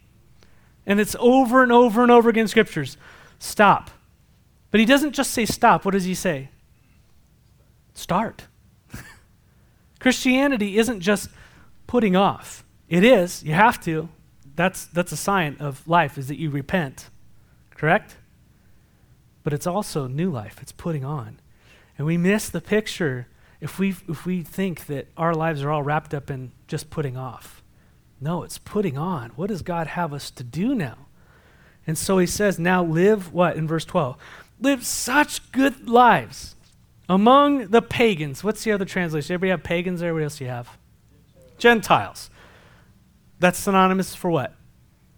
[0.85, 2.99] And it's over and over and over again in scriptures.
[3.38, 3.90] Stop.
[4.71, 5.87] But he doesn't just say stop.
[5.87, 6.51] What does he say?
[7.95, 8.47] Start.
[10.01, 11.31] Christianity isn't just
[11.87, 12.62] putting off.
[12.90, 14.11] It is, you have to.
[14.57, 17.09] That's, that's a sign of life, is that you repent.
[17.75, 18.16] Correct?
[19.43, 21.40] But it's also new life, it's putting on.
[21.97, 23.29] And we miss the picture
[23.61, 27.16] if we, if we think that our lives are all wrapped up in just putting
[27.16, 27.62] off.
[28.20, 29.31] No, it's putting on.
[29.31, 31.07] What does God have us to do now?
[31.87, 34.16] And so he says, now live what in verse 12?
[34.61, 36.55] Live such good lives
[37.09, 38.44] among the pagans.
[38.44, 39.35] What's the other translation?
[39.35, 40.03] Everybody have pagans?
[40.03, 40.79] What else you have?
[41.59, 42.31] Gentiles.
[43.38, 44.55] That's synonymous for what?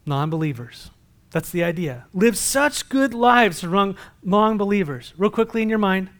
[0.06, 0.90] Non believers.
[1.30, 2.06] That's the idea.
[2.12, 5.12] Live such good lives among non believers.
[5.16, 6.10] Real quickly in your mind,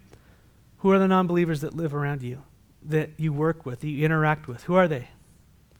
[0.82, 2.42] who are the non believers that live around you,
[2.82, 4.64] that you work with, that you interact with?
[4.64, 5.10] Who are they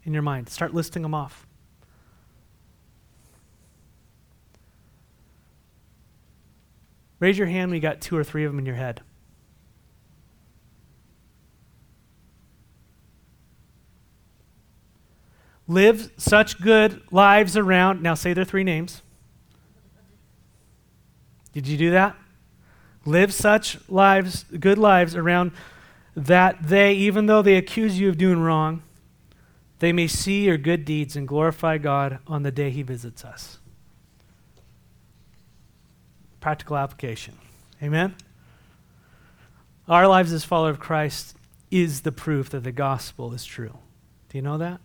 [0.05, 0.49] in your mind?
[0.49, 1.45] Start listing them off.
[7.19, 9.01] Raise your hand when you got two or three of them in your head.
[15.67, 18.03] Live such good lives around.
[18.03, 19.03] Now say their three names.
[21.53, 22.17] Did you do that?
[23.05, 25.53] Live such lives, good lives around
[26.15, 28.83] that they, even though they accuse you of doing wrong,
[29.81, 33.59] they may see your good deeds and glorify God on the day He visits us
[36.43, 37.38] practical application.
[37.83, 38.15] Amen?
[39.88, 41.37] Our lives as followers of Christ
[41.71, 43.79] is the proof that the gospel is true.
[44.29, 44.81] Do you know that?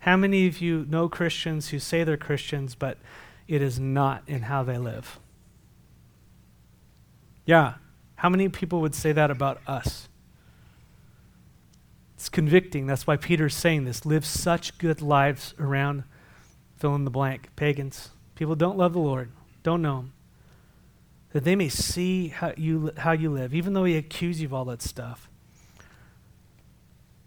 [0.00, 2.98] How many of you know Christians who say they're Christians, but
[3.48, 5.18] it is not in how they live?
[7.46, 7.74] Yeah.
[8.16, 10.08] How many people would say that about us?
[12.16, 12.86] It's convicting.
[12.86, 14.04] That's why Peter's saying this.
[14.04, 16.04] Live such good lives around
[16.76, 17.48] fill in the blank.
[17.56, 18.10] Pagans.
[18.34, 19.30] People don't love the Lord,
[19.62, 20.12] don't know Him
[21.36, 24.54] that they may see how you, how you live, even though he accuse you of
[24.54, 25.28] all that stuff,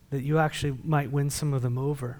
[0.09, 2.19] that you actually might win some of them over.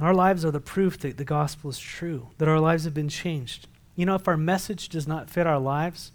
[0.00, 3.08] Our lives are the proof that the gospel is true, that our lives have been
[3.08, 3.68] changed.
[3.94, 6.10] You know, if our message does not fit our lives,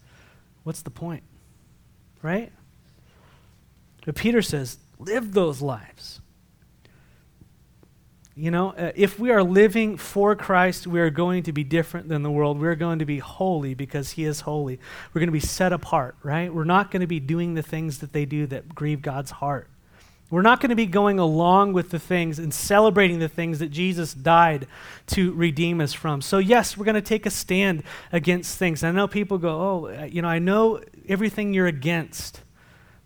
[0.64, 1.24] what's the point?
[2.22, 2.52] Right?
[4.06, 6.22] But Peter says, live those lives.
[8.34, 12.08] You know, uh, if we are living for Christ, we are going to be different
[12.08, 12.60] than the world.
[12.60, 14.80] We're going to be holy because He is holy.
[15.14, 16.54] We're going to be set apart, right?
[16.54, 19.68] We're not going to be doing the things that they do that grieve God's heart.
[20.32, 23.70] We're not going to be going along with the things and celebrating the things that
[23.70, 24.66] Jesus died
[25.08, 26.22] to redeem us from.
[26.22, 28.84] So, yes, we're going to take a stand against things.
[28.84, 32.42] I know people go, oh, uh, you know, I know everything you're against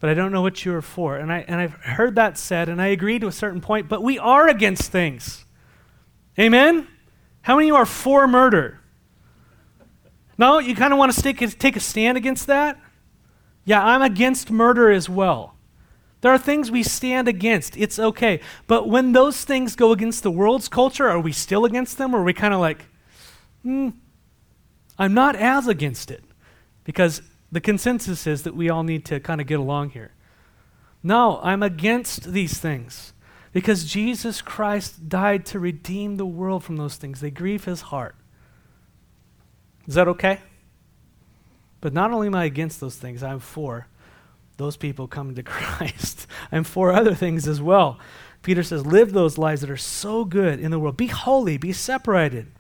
[0.06, 1.18] but I don't know what you are for.
[1.18, 4.04] And, I, and I've heard that said, and I agree to a certain point, but
[4.04, 5.46] we are against things.
[6.38, 6.88] Amen?
[7.42, 8.82] How many of you are for murder?
[10.38, 10.60] No?
[10.60, 12.80] You kind of want to take a stand against that?
[13.64, 15.55] Yeah, I'm against murder as well.
[16.26, 17.78] There are things we stand against.
[17.78, 18.40] It's okay.
[18.66, 22.16] But when those things go against the world's culture, are we still against them?
[22.16, 22.88] Or are we kind of like,
[23.62, 23.90] hmm,
[24.98, 26.24] I'm not as against it?
[26.84, 30.14] Because the consensus is that we all need to kind of get along here.
[31.04, 33.14] No, I'm against these things
[33.54, 37.22] because Jesus Christ died to redeem the world from those things.
[37.22, 38.16] They grieve his heart.
[39.88, 40.40] Is that okay?
[41.82, 43.86] But not only am I against those things, I'm for
[44.58, 46.28] those people coming to Christ.
[46.52, 48.00] I'm for other things as well.
[48.42, 50.98] Peter says, Live those lives that are so good in the world.
[50.98, 52.52] Be holy, be separated.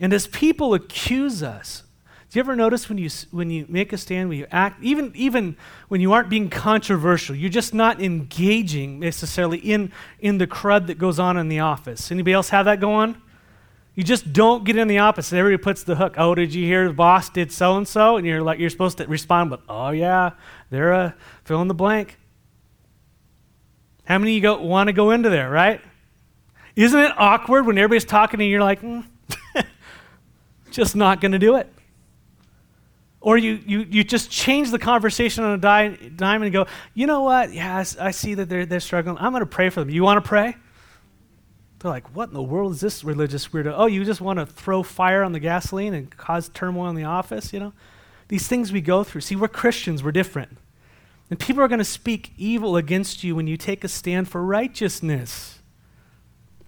[0.00, 1.82] And as people accuse us
[2.30, 5.12] do you ever notice when you, when you make a stand, when you act, even,
[5.14, 5.56] even
[5.88, 10.98] when you aren't being controversial, you're just not engaging necessarily in, in the crud that
[10.98, 12.10] goes on in the office?
[12.12, 13.22] Anybody else have that going on?
[13.98, 15.32] You just don't get in the office.
[15.32, 16.14] Everybody puts the hook.
[16.18, 18.16] Oh, did you hear the boss did so and so?
[18.16, 20.30] And you're like, you're supposed to respond with, oh yeah,
[20.70, 22.16] they're uh, fill in the blank.
[24.04, 25.80] How many of you go, want to go into there, right?
[26.76, 29.04] Isn't it awkward when everybody's talking and you're like, mm,
[30.70, 31.68] just not going to do it?
[33.20, 37.22] Or you, you, you just change the conversation on a dime and go, you know
[37.22, 37.52] what?
[37.52, 39.18] Yeah, I, see that they're, they're struggling.
[39.18, 39.90] I'm going to pray for them.
[39.90, 40.54] You want to pray?
[41.78, 43.72] They're like, what in the world is this religious weirdo?
[43.76, 47.04] Oh, you just want to throw fire on the gasoline and cause turmoil in the
[47.04, 47.72] office, you know?
[48.28, 49.20] These things we go through.
[49.22, 50.58] See, we're Christians, we're different.
[51.30, 54.42] And people are going to speak evil against you when you take a stand for
[54.42, 55.60] righteousness.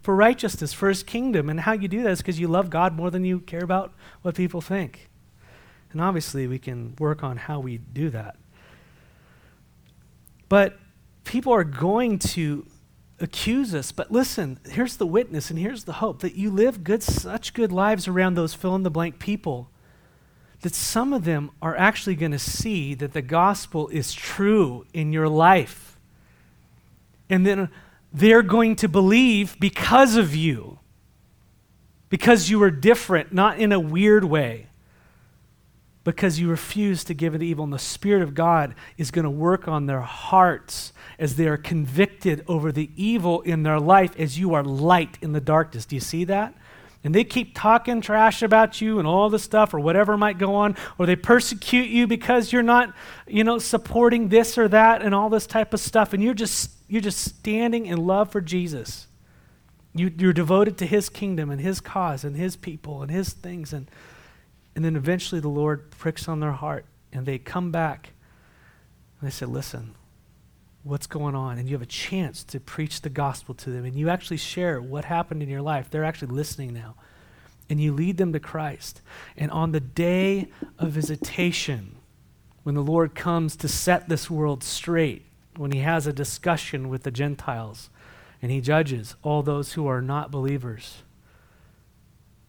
[0.02, 1.50] For righteousness, for his kingdom.
[1.50, 3.92] And how you do that is because you love God more than you care about
[4.22, 5.10] what people think.
[5.92, 8.36] And obviously, we can work on how we do that.
[10.48, 10.78] But
[11.24, 12.66] people are going to
[13.20, 13.92] accuse us.
[13.92, 17.72] But listen, here's the witness and here's the hope that you live good, such good
[17.72, 19.70] lives around those fill in the blank people
[20.62, 25.12] that some of them are actually going to see that the gospel is true in
[25.12, 25.98] your life.
[27.30, 27.70] And then
[28.12, 30.78] they're going to believe because of you.
[32.10, 34.66] Because you are different, not in a weird way,
[36.10, 37.64] because you refuse to give it evil.
[37.64, 41.56] And the Spirit of God is going to work on their hearts as they are
[41.56, 45.86] convicted over the evil in their life as you are light in the darkness.
[45.86, 46.54] Do you see that?
[47.02, 50.54] and they keep talking trash about you and all this stuff or whatever might go
[50.54, 52.94] on or they persecute you because you're not
[53.26, 56.70] you know supporting this or that and all this type of stuff and you're just
[56.88, 59.06] you're just standing in love for jesus
[59.94, 63.72] you, you're devoted to his kingdom and his cause and his people and his things
[63.72, 63.90] and
[64.80, 68.10] and then eventually the lord pricks on their heart and they come back
[69.20, 69.94] and they say listen
[70.82, 71.58] what's going on?
[71.58, 74.80] And you have a chance to preach the gospel to them and you actually share
[74.80, 75.90] what happened in your life.
[75.90, 76.94] They're actually listening now.
[77.68, 79.00] And you lead them to christ.
[79.36, 81.96] And on the day of visitation
[82.62, 85.24] when the lord comes to set this world straight
[85.56, 87.90] when he has a discussion with the gentiles
[88.42, 91.02] and he judges all those who are not believers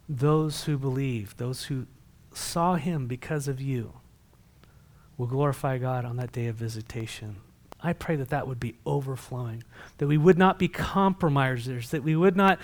[0.09, 1.87] those who believe those who
[2.33, 3.93] saw him because of you
[5.17, 7.37] will glorify god on that day of visitation
[7.83, 9.63] I pray that that would be overflowing,
[9.97, 12.59] that we would not be compromisers, that we would not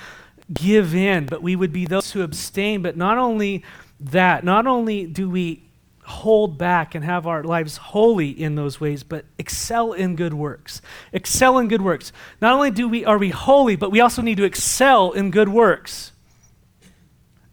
[0.54, 2.82] give in, but we would be those who abstain.
[2.82, 3.64] But not only
[4.00, 5.64] that, not only do we
[6.04, 10.82] hold back and have our lives holy in those ways, but excel in good works.
[11.12, 12.14] Excel in good works.
[12.40, 15.50] Not only do we are we holy, but we also need to excel in good
[15.50, 16.12] works.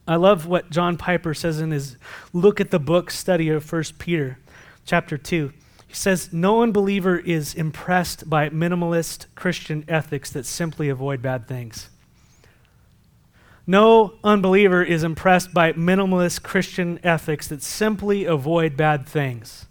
[0.07, 1.97] I love what John Piper says in his
[2.33, 4.38] look at the book study of 1 Peter
[4.85, 5.53] chapter 2.
[5.87, 11.88] He says, No unbeliever is impressed by minimalist Christian ethics that simply avoid bad things.
[13.67, 19.67] No unbeliever is impressed by minimalist Christian ethics that simply avoid bad things.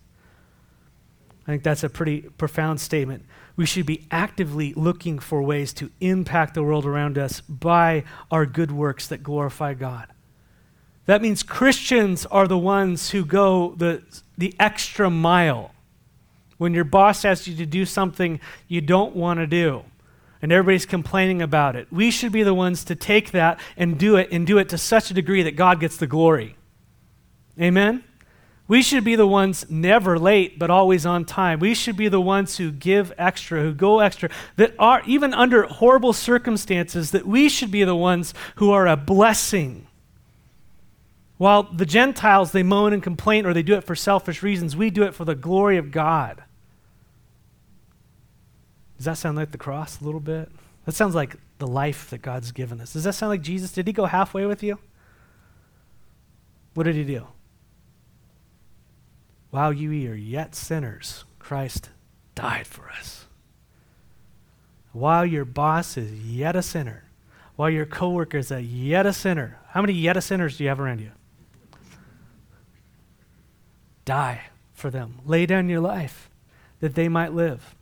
[1.46, 3.26] I think that's a pretty profound statement.
[3.56, 8.48] We should be actively looking for ways to impact the world around us by our
[8.48, 10.12] good works that glorify God.
[11.05, 14.03] That means Christians are the ones who go the,
[14.37, 15.71] the extra mile
[16.57, 19.83] when your boss asks you to do something you don't want to do
[20.43, 21.87] and everybody's complaining about it.
[21.89, 24.77] We should be the ones to take that and do it and do it to
[24.77, 26.57] such a degree that God gets the glory.
[27.59, 28.03] Amen?
[28.67, 31.59] We should be the ones never late, but always on time.
[31.59, 35.63] We should be the ones who give extra, who go extra, that are, even under
[35.63, 39.87] horrible circumstances, that we should be the ones who are a blessing.
[41.43, 44.89] While the Gentiles, they moan and complain or they do it for selfish reasons, we
[44.89, 46.41] do it for the glory of God.
[48.95, 50.49] Does that sound like the cross a little bit?
[50.86, 52.93] That sounds like the life that God's given us.
[52.93, 53.73] Does that sound like Jesus?
[53.73, 54.79] Did he go halfway with you?
[56.75, 57.27] What did he do?
[59.49, 61.89] While you are yet sinners, Christ
[62.36, 63.25] died for us.
[64.93, 67.03] While your boss is yet a sinner,
[67.58, 70.69] while your coworker is a yet a sinner, how many yet a sinners do you
[70.69, 71.12] have around you?
[74.05, 74.41] Die
[74.73, 75.19] for them.
[75.25, 76.29] Lay down your life
[76.79, 77.75] that they might live.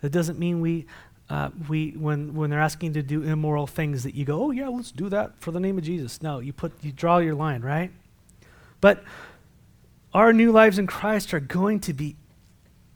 [0.00, 0.86] That doesn't mean we,
[1.28, 4.68] uh, we when, when they're asking to do immoral things that you go, oh, yeah,
[4.68, 6.22] let's do that for the name of Jesus.
[6.22, 7.90] No, you, put, you draw your line, right?
[8.80, 9.02] But
[10.14, 12.16] our new lives in Christ are going to be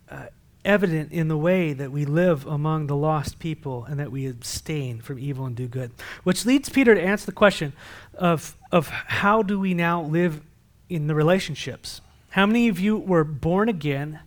[0.09, 0.27] uh,
[0.65, 5.01] evident in the way that we live among the lost people and that we abstain
[5.01, 5.91] from evil and do good.
[6.23, 7.73] Which leads Peter to answer the question
[8.15, 10.41] of, of how do we now live
[10.89, 12.01] in the relationships?
[12.33, 14.21] How many of you were born again?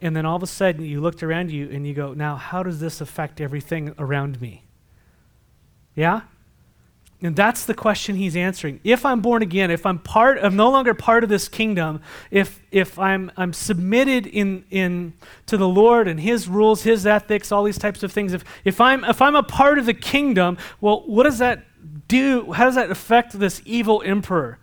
[0.00, 2.64] And then all of a sudden you looked around you and you go, now how
[2.64, 4.64] does this affect everything around me?
[5.94, 6.22] Yeah?
[7.22, 8.80] And that's the question he's answering.
[8.82, 12.60] If I'm born again, if I'm part I'm no longer part of this kingdom, if
[12.72, 15.14] if I'm I'm submitted in in
[15.46, 18.80] to the Lord and his rules, his ethics, all these types of things, if if
[18.80, 21.64] I'm if I'm a part of the kingdom, well, what does that
[22.08, 22.52] do?
[22.52, 24.58] How does that affect this evil emperor?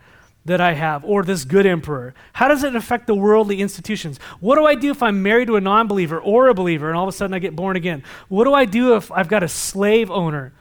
[0.45, 2.13] That I have or this good emperor?
[2.34, 4.19] How does it affect the worldly institutions?
[4.39, 6.97] What do I do if I'm married to a non believer or a believer and
[6.97, 8.04] all of a sudden I get born again?
[8.28, 10.53] What do I do if I've got a slave owner?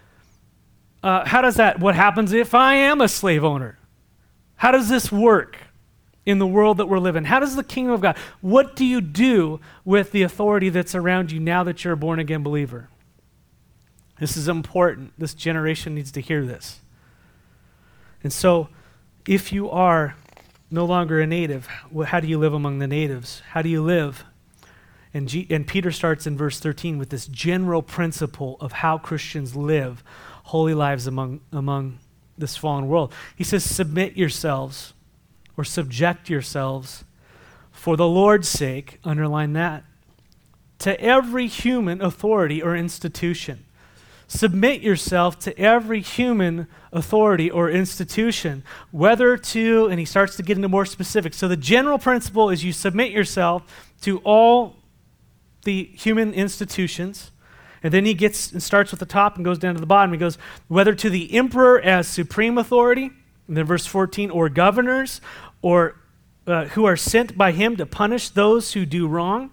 [1.02, 3.78] Uh, how does that, what happens if I am a slave owner?
[4.56, 5.56] How does this work
[6.26, 7.24] in the world that we're living?
[7.24, 11.32] How does the kingdom of God, what do you do with the authority that's around
[11.32, 12.88] you now that you're a born again believer?
[14.18, 15.14] This is important.
[15.18, 16.80] This generation needs to hear this.
[18.22, 18.68] And so,
[19.26, 20.16] if you are
[20.70, 21.66] no longer a native,
[22.06, 23.42] how do you live among the natives?
[23.50, 24.24] How do you live?
[25.12, 29.56] And, G- and Peter starts in verse 13 with this general principle of how Christians
[29.56, 30.04] live
[30.44, 31.98] holy lives among, among
[32.38, 33.12] this fallen world.
[33.36, 34.94] He says, Submit yourselves
[35.56, 37.04] or subject yourselves
[37.70, 39.84] for the Lord's sake, underline that,
[40.80, 43.64] to every human authority or institution.
[44.32, 48.62] Submit yourself to every human authority or institution,
[48.92, 51.36] whether to, and he starts to get into more specifics.
[51.36, 53.64] So the general principle is you submit yourself
[54.02, 54.76] to all
[55.64, 57.32] the human institutions.
[57.82, 60.12] And then he gets and starts with the top and goes down to the bottom.
[60.12, 63.10] He goes, whether to the emperor as supreme authority,
[63.48, 65.20] and then verse 14, or governors,
[65.60, 65.96] or
[66.46, 69.50] uh, who are sent by him to punish those who do wrong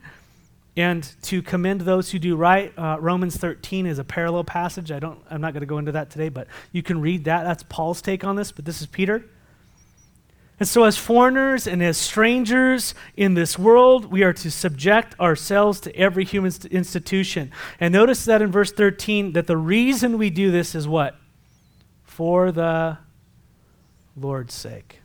[0.78, 2.72] and to commend those who do right.
[2.78, 4.92] Uh, Romans 13 is a parallel passage.
[4.92, 7.44] I don't, I'm not going to go into that today, but you can read that.
[7.44, 9.26] That's Paul's take on this, but this is Peter.
[10.60, 15.80] And so, as foreigners and as strangers in this world, we are to subject ourselves
[15.82, 17.52] to every human st- institution.
[17.80, 21.16] And notice that in verse 13, that the reason we do this is what?
[22.04, 22.98] For the
[24.16, 25.02] Lord's sake.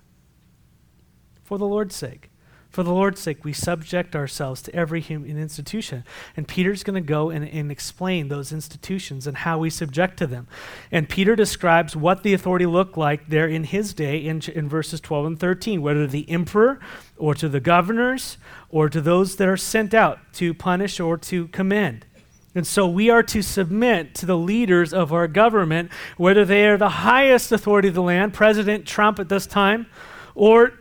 [1.44, 2.31] For the Lord's sake.
[2.72, 6.04] For the Lord's sake, we subject ourselves to every human institution.
[6.34, 10.26] And Peter's going to go and, and, explain those institutions and how we subject to
[10.26, 10.48] them.
[10.90, 15.00] And Peter describes what the authority looked like there in his day in, in verses
[15.00, 16.80] 12 and 13, whether the emperor
[17.18, 18.38] or to the governors
[18.70, 22.06] or to those that are sent out to punish or to commend.
[22.54, 26.78] And so we are to submit to the leaders of our government, whether they are
[26.78, 29.86] the highest authority of the land, President Trump at this time,
[30.34, 30.72] or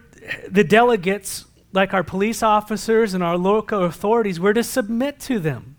[0.50, 5.78] the delegates like our police officers and our local authorities, we're to submit to them.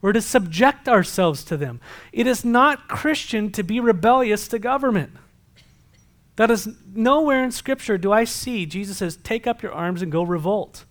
[0.00, 1.80] We're to subject ourselves to them.
[2.12, 5.12] It is not Christian to be rebellious to government.
[6.36, 10.12] That is nowhere in Scripture do I see Jesus says, take up your arms and
[10.12, 10.84] go revolt.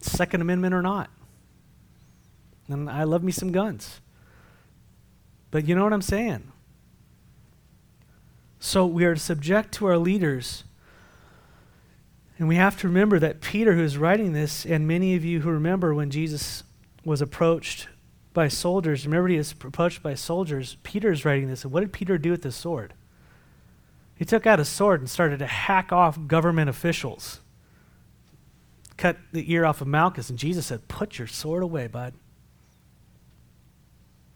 [0.00, 1.10] Second Amendment or not.
[2.68, 4.00] And I love me some guns.
[5.50, 6.52] But you know what I'm saying?
[8.60, 10.64] So we are to subject to our leaders
[12.38, 15.40] and we have to remember that Peter, who is writing this, and many of you
[15.40, 16.62] who remember when Jesus
[17.04, 17.88] was approached
[18.32, 20.76] by soldiers, remember he was approached by soldiers.
[20.84, 21.64] Peter is writing this.
[21.64, 22.94] And what did Peter do with the sword?
[24.14, 27.40] He took out a sword and started to hack off government officials,
[28.96, 30.30] cut the ear off of Malchus.
[30.30, 32.14] And Jesus said, Put your sword away, bud.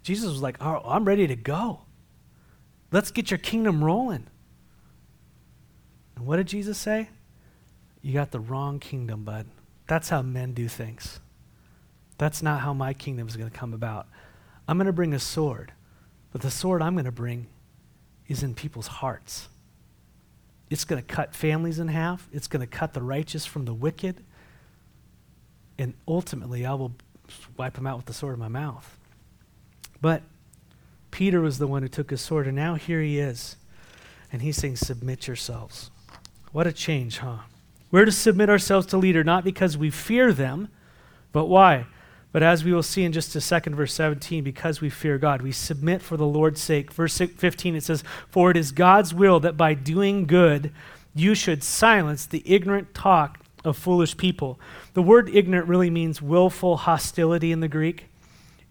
[0.03, 1.82] Jesus was like, oh, I'm ready to go.
[2.90, 4.26] Let's get your kingdom rolling.
[6.16, 7.09] And what did Jesus say?
[8.03, 9.46] You got the wrong kingdom, bud.
[9.86, 11.20] That's how men do things.
[12.18, 14.07] That's not how my kingdom is going to come about.
[14.68, 15.72] I'm going to bring a sword,
[16.32, 17.46] but the sword I'm going to bring
[18.28, 19.48] is in people's hearts.
[20.70, 23.74] It's going to cut families in half, it's going to cut the righteous from the
[23.74, 24.24] wicked,
[25.78, 26.92] and ultimately I will
[27.57, 28.98] wipe them out with the sword of my mouth.
[30.00, 30.22] But
[31.11, 33.57] Peter was the one who took his sword, and now here he is.
[34.32, 35.90] And he's saying, Submit yourselves.
[36.53, 37.38] What a change, huh?
[37.93, 40.68] We're to submit ourselves to leader, not because we fear them,
[41.30, 41.86] but why?
[42.32, 45.43] But as we will see in just a second, verse 17, because we fear God,
[45.43, 46.90] we submit for the Lord's sake.
[46.90, 50.72] Verse 15, it says, For it is God's will that by doing good
[51.14, 54.59] you should silence the ignorant talk of foolish people.
[54.95, 58.07] The word ignorant really means willful hostility in the Greek.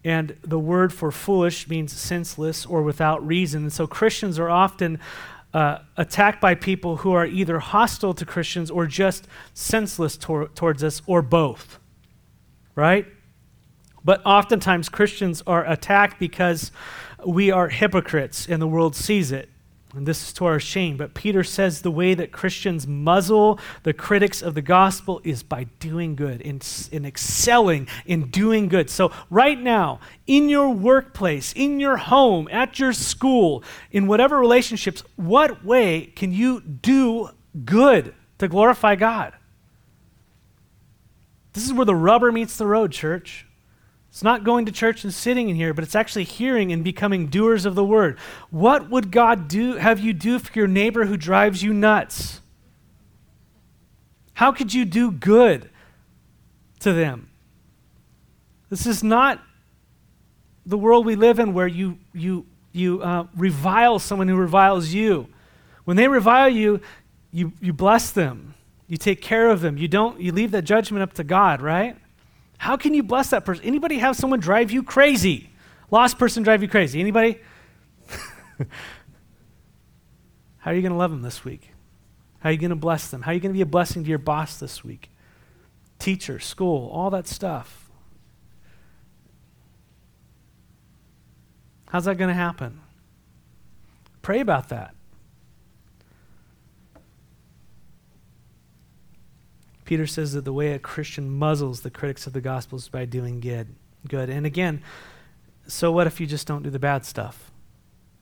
[0.04, 3.62] And the word for foolish means senseless or without reason.
[3.62, 5.00] And so Christians are often
[5.54, 10.84] uh, attacked by people who are either hostile to Christians or just senseless tor- towards
[10.84, 11.80] us, or both.
[12.76, 13.06] Right?
[14.04, 16.72] But oftentimes Christians are attacked because
[17.26, 19.50] we are hypocrites and the world sees it.
[19.94, 20.96] And this is to our shame.
[20.96, 25.66] But Peter says the way that Christians muzzle the critics of the gospel is by
[25.80, 26.62] doing good, in,
[26.92, 28.90] in excelling in doing good.
[28.90, 35.04] So, right now, in your workplace, in your home, at your school, in whatever relationships,
[35.18, 37.30] what way can you do
[37.66, 39.34] good to glorify God?
[41.54, 43.46] This is where the rubber meets the road, church.
[44.12, 47.28] It's not going to church and sitting in here, but it's actually hearing and becoming
[47.28, 48.20] doers of the word.
[48.50, 52.42] What would God do have you do for your neighbor who drives you nuts?
[54.34, 55.70] How could you do good
[56.82, 57.30] to them?
[58.70, 59.42] This is not
[60.66, 65.28] the world we live in where you you you uh, revile someone who reviles you.
[65.86, 66.82] When they revile you,
[67.32, 68.56] you you bless them.
[68.88, 69.78] You take care of them.
[69.78, 71.96] You don't you leave that judgment up to God, right?
[72.62, 73.66] How can you bless that person?
[73.66, 75.50] Anybody have someone drive you crazy?
[75.90, 77.00] Lost person drive you crazy?
[77.00, 77.40] Anybody?
[80.60, 81.72] How are you going to love them this week?
[82.38, 83.24] How are you going to bless them?
[83.24, 85.10] How are you going to be a blessing to your boss this week?
[85.98, 87.90] Teacher, school, all that stuff.
[91.88, 92.80] How's that going to happen?
[94.22, 94.94] Pray about that.
[99.92, 103.04] Peter says that the way a Christian muzzles the critics of the gospel is by
[103.04, 103.76] doing good.
[104.08, 104.30] Good.
[104.30, 104.82] And again,
[105.68, 107.52] so what if you just don't do the bad stuff?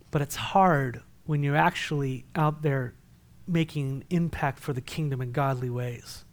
[0.10, 2.96] But it's hard when you're actually out there
[3.48, 6.26] making an impact for the kingdom in godly ways.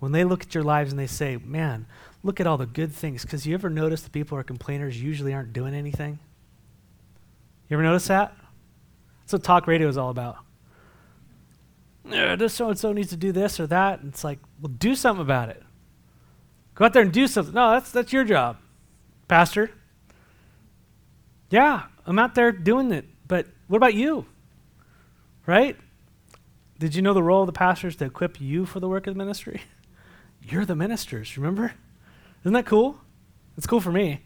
[0.00, 1.86] When they look at your lives and they say, man,
[2.24, 3.22] look at all the good things.
[3.22, 6.18] Because you ever notice the people who are complainers usually aren't doing anything?
[7.68, 8.34] You ever notice that?
[9.20, 10.38] That's what talk radio is all about.
[12.10, 14.00] This so and so needs to do this or that.
[14.00, 15.62] And it's like, well, do something about it.
[16.74, 17.54] Go out there and do something.
[17.54, 18.56] No, that's, that's your job,
[19.26, 19.70] Pastor.
[21.50, 23.06] Yeah, I'm out there doing it.
[23.26, 24.26] But what about you?
[25.46, 25.76] Right?
[26.78, 29.06] Did you know the role of the pastor is to equip you for the work
[29.06, 29.62] of the ministry?
[30.42, 31.72] You're the ministers, remember?
[32.42, 33.00] Isn't that cool?
[33.56, 34.22] It's cool for me.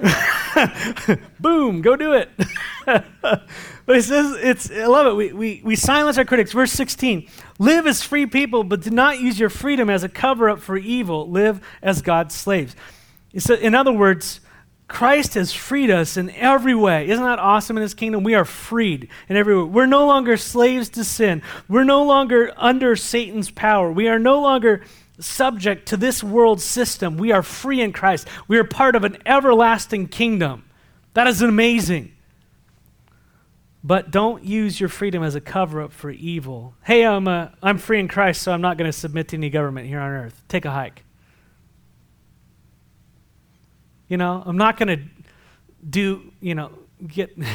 [1.40, 2.30] Boom, go do it.
[2.84, 3.46] but
[3.88, 5.14] it says, it's, I love it.
[5.14, 6.52] We, we, we silence our critics.
[6.52, 7.28] Verse 16
[7.58, 10.76] Live as free people, but do not use your freedom as a cover up for
[10.76, 11.28] evil.
[11.28, 12.74] Live as God's slaves.
[13.38, 14.40] So, in other words,
[14.86, 17.08] Christ has freed us in every way.
[17.08, 18.22] Isn't that awesome in his kingdom?
[18.22, 19.68] We are freed in every way.
[19.68, 21.42] We're no longer slaves to sin.
[21.68, 23.90] We're no longer under Satan's power.
[23.90, 24.84] We are no longer
[25.18, 27.16] subject to this world system.
[27.16, 28.28] We are free in Christ.
[28.48, 30.64] We are part of an everlasting kingdom.
[31.14, 32.12] That is amazing.
[33.82, 36.74] But don't use your freedom as a cover up for evil.
[36.82, 39.50] Hey, I'm, uh, I'm free in Christ, so I'm not going to submit to any
[39.50, 40.42] government here on earth.
[40.48, 41.04] Take a hike.
[44.08, 45.04] You know, I'm not going to
[45.88, 46.72] do, you know,
[47.06, 47.36] get.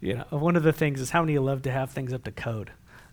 [0.00, 2.32] you know, one of the things is how many love to have things up to
[2.32, 2.70] code.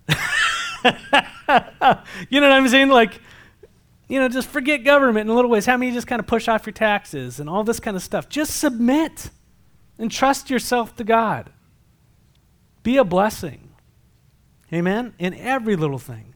[2.30, 2.90] you know what I'm saying?
[2.90, 3.22] Like,
[4.08, 5.66] you know, just forget government in little ways.
[5.66, 8.28] How many just kind of push off your taxes and all this kind of stuff?
[8.28, 9.30] Just submit
[9.98, 11.52] and trust yourself to God.
[12.84, 13.70] Be a blessing.
[14.74, 15.14] Amen?
[15.20, 16.34] In every little thing.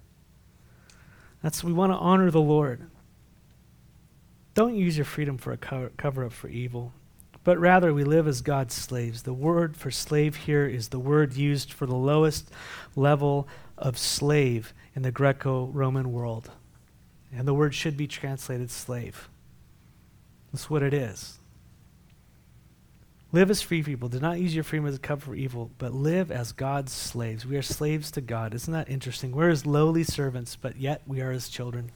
[1.42, 2.90] That's we want to honor the Lord.
[4.54, 6.94] Don't use your freedom for a cover, cover up for evil,
[7.44, 9.24] but rather we live as God's slaves.
[9.24, 12.52] The word for slave here is the word used for the lowest
[12.96, 13.48] level
[13.84, 16.50] of slave in the Greco Roman world.
[17.36, 19.30] And the word should be translated slave.
[20.52, 21.40] That's what it is.
[23.34, 24.08] Live as free people.
[24.08, 27.46] Do not use your freedom as a cover for evil, but live as God's slaves.
[27.46, 28.54] We are slaves to God.
[28.54, 29.32] Isn't that interesting?
[29.32, 31.92] We're his lowly servants, but yet we are his children.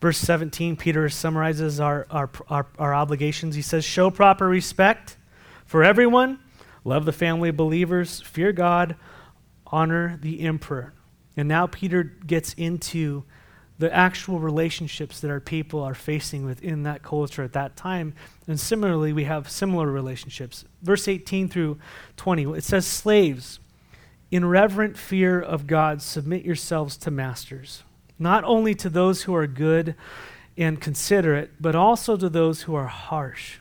[0.00, 3.56] Verse 17, Peter summarizes our, our, our, our obligations.
[3.56, 5.16] He says, Show proper respect
[5.64, 6.38] for everyone,
[6.84, 8.94] love the family of believers, fear God,
[9.66, 10.92] honor the emperor.
[11.38, 13.22] And now Peter gets into
[13.78, 18.12] the actual relationships that our people are facing within that culture at that time.
[18.48, 20.64] And similarly, we have similar relationships.
[20.82, 21.78] Verse 18 through
[22.16, 23.60] 20, it says, Slaves,
[24.32, 27.84] in reverent fear of God, submit yourselves to masters,
[28.18, 29.94] not only to those who are good
[30.56, 33.58] and considerate, but also to those who are harsh.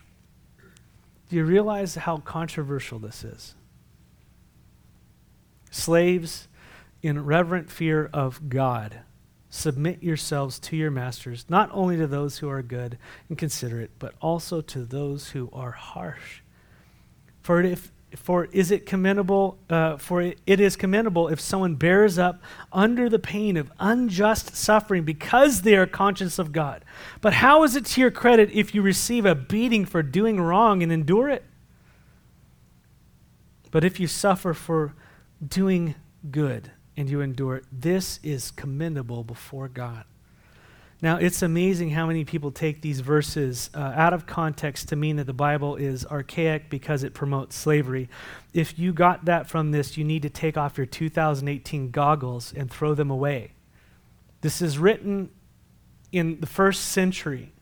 [1.30, 3.54] Do you realize how controversial this is?
[5.70, 6.48] Slaves,
[7.02, 9.02] in reverent fear of God,
[9.50, 12.98] submit yourselves to your masters, not only to those who are good
[13.30, 16.42] and considerate, but also to those who are harsh.
[17.42, 22.18] For if for is it commendable uh, for it, it is commendable if someone bears
[22.18, 22.42] up
[22.72, 26.86] under the pain of unjust suffering because they are conscious of god
[27.20, 30.82] but how is it to your credit if you receive a beating for doing wrong
[30.82, 31.44] and endure it
[33.72, 34.94] but if you suffer for
[35.46, 35.94] doing
[36.32, 37.66] good and you endure it.
[37.72, 40.04] This is commendable before God.
[41.00, 45.18] Now, it's amazing how many people take these verses uh, out of context to mean
[45.18, 48.10] that the Bible is archaic because it promotes slavery.
[48.52, 52.72] If you got that from this, you need to take off your 2018 goggles and
[52.72, 53.52] throw them away.
[54.42, 55.30] This is written
[56.12, 57.54] in the first century.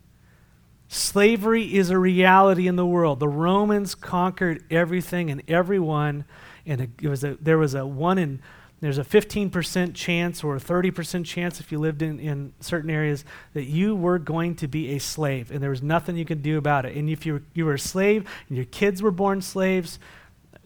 [0.87, 3.19] Slavery is a reality in the world.
[3.19, 6.23] The Romans conquered everything and everyone,
[6.65, 8.41] and it was a, there was a one in
[8.81, 13.23] there's a 15% chance or a 30% chance if you lived in, in certain areas
[13.53, 16.57] that you were going to be a slave and there was nothing you could do
[16.57, 16.95] about it.
[16.95, 19.97] And if you were, you were a slave and your kids were born slaves,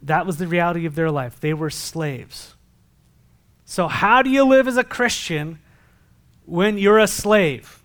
[0.02, 1.40] that was the reality of their life.
[1.40, 2.56] They were slaves.
[3.66, 5.60] So, how do you live as a Christian
[6.46, 7.84] when you're a slave?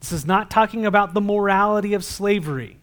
[0.00, 2.78] This is not talking about the morality of slavery.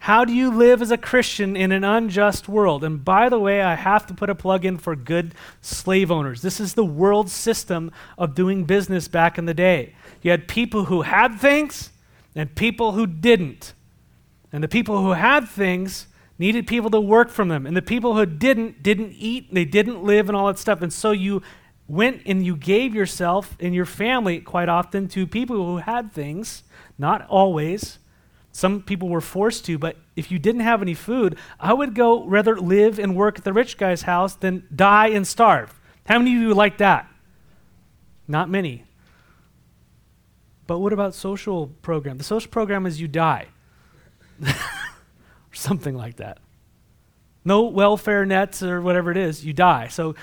[0.00, 2.84] How do you live as a Christian in an unjust world?
[2.84, 6.40] And by the way, I have to put a plug in for good slave owners.
[6.40, 9.94] This is the world system of doing business back in the day.
[10.22, 11.90] You had people who had things
[12.34, 13.74] and people who didn't.
[14.52, 16.06] And the people who had things
[16.38, 17.66] needed people to work from them.
[17.66, 20.80] And the people who didn't, didn't eat, they didn't live, and all that stuff.
[20.80, 21.42] And so you
[21.88, 26.62] went and you gave yourself and your family quite often to people who had things,
[26.96, 27.98] not always.
[28.58, 32.24] Some people were forced to, but if you didn't have any food, I would go
[32.24, 35.78] rather live and work at the rich guy's house than die and starve.
[36.08, 37.08] How many of you like that?
[38.26, 38.82] Not many.
[40.66, 42.18] But what about social program?
[42.18, 43.46] The social program is you die.
[44.44, 44.54] or
[45.52, 46.38] something like that.
[47.44, 49.86] No welfare nets or whatever it is, you die.
[49.86, 50.16] So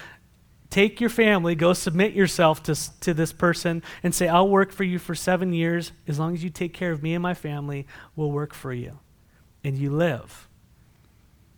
[0.75, 4.83] take your family, go submit yourself to, to this person, and say, I'll work for
[4.83, 5.93] you for seven years.
[6.05, 8.99] As long as you take care of me and my family, we'll work for you.
[9.63, 10.49] And you live.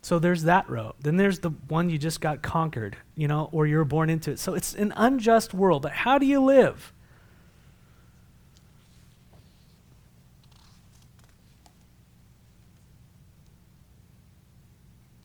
[0.02, 0.94] So there's that road.
[1.00, 4.38] Then there's the one you just got conquered, you know, or you're born into it.
[4.38, 5.82] So it's an unjust world.
[5.82, 6.92] But how do you live?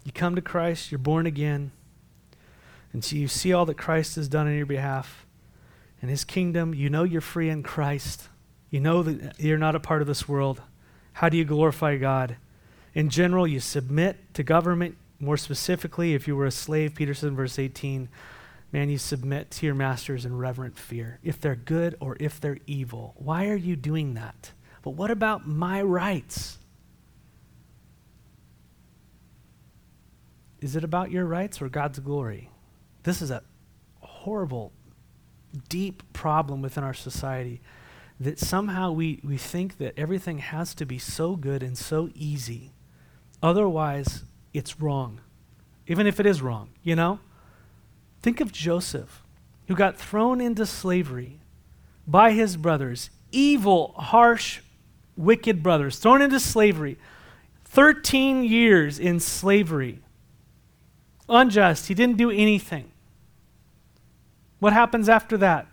[0.03, 1.71] You come to Christ, you're born again.
[2.93, 5.25] And so you see all that Christ has done on your behalf
[6.01, 6.73] in his kingdom.
[6.73, 8.29] You know you're free in Christ.
[8.69, 10.61] You know that you're not a part of this world.
[11.13, 12.37] How do you glorify God?
[12.93, 14.95] In general, you submit to government.
[15.19, 18.09] More specifically, if you were a slave, Peter says in verse 18,
[18.71, 22.59] man, you submit to your masters in reverent fear, if they're good or if they're
[22.67, 23.13] evil.
[23.17, 24.51] Why are you doing that?
[24.81, 26.57] But what about my rights?
[30.59, 32.49] Is it about your rights or God's glory?
[33.03, 33.43] This is a
[33.99, 34.71] horrible,
[35.69, 37.61] deep problem within our society
[38.19, 42.71] that somehow we, we think that everything has to be so good and so easy.
[43.41, 44.23] Otherwise,
[44.53, 45.19] it's wrong.
[45.87, 47.19] Even if it is wrong, you know?
[48.21, 49.23] Think of Joseph,
[49.67, 51.41] who got thrown into slavery
[52.07, 54.61] by his brothers, evil, harsh,
[55.17, 56.97] wicked brothers, thrown into slavery.
[57.65, 59.99] 13 years in slavery.
[61.27, 61.87] Unjust.
[61.87, 62.92] He didn't do anything.
[64.63, 65.67] What happens after that?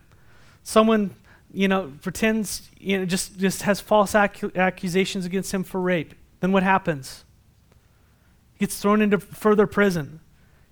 [0.64, 1.14] Someone,
[1.55, 6.12] you know, pretends, you know, just, just has false accu- accusations against him for rape.
[6.41, 7.24] Then what happens?
[8.55, 10.18] He gets thrown into further prison.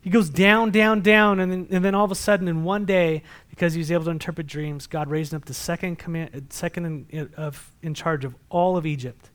[0.00, 2.84] He goes down, down, down, and then, and then all of a sudden, in one
[2.84, 6.48] day, because he was able to interpret dreams, God raised him up to second, command,
[6.50, 9.30] second in, of, in charge of all of Egypt.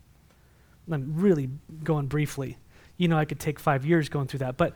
[0.91, 1.49] I'm really
[1.85, 2.57] going briefly.
[2.97, 4.57] You know, I could take five years going through that.
[4.57, 4.73] But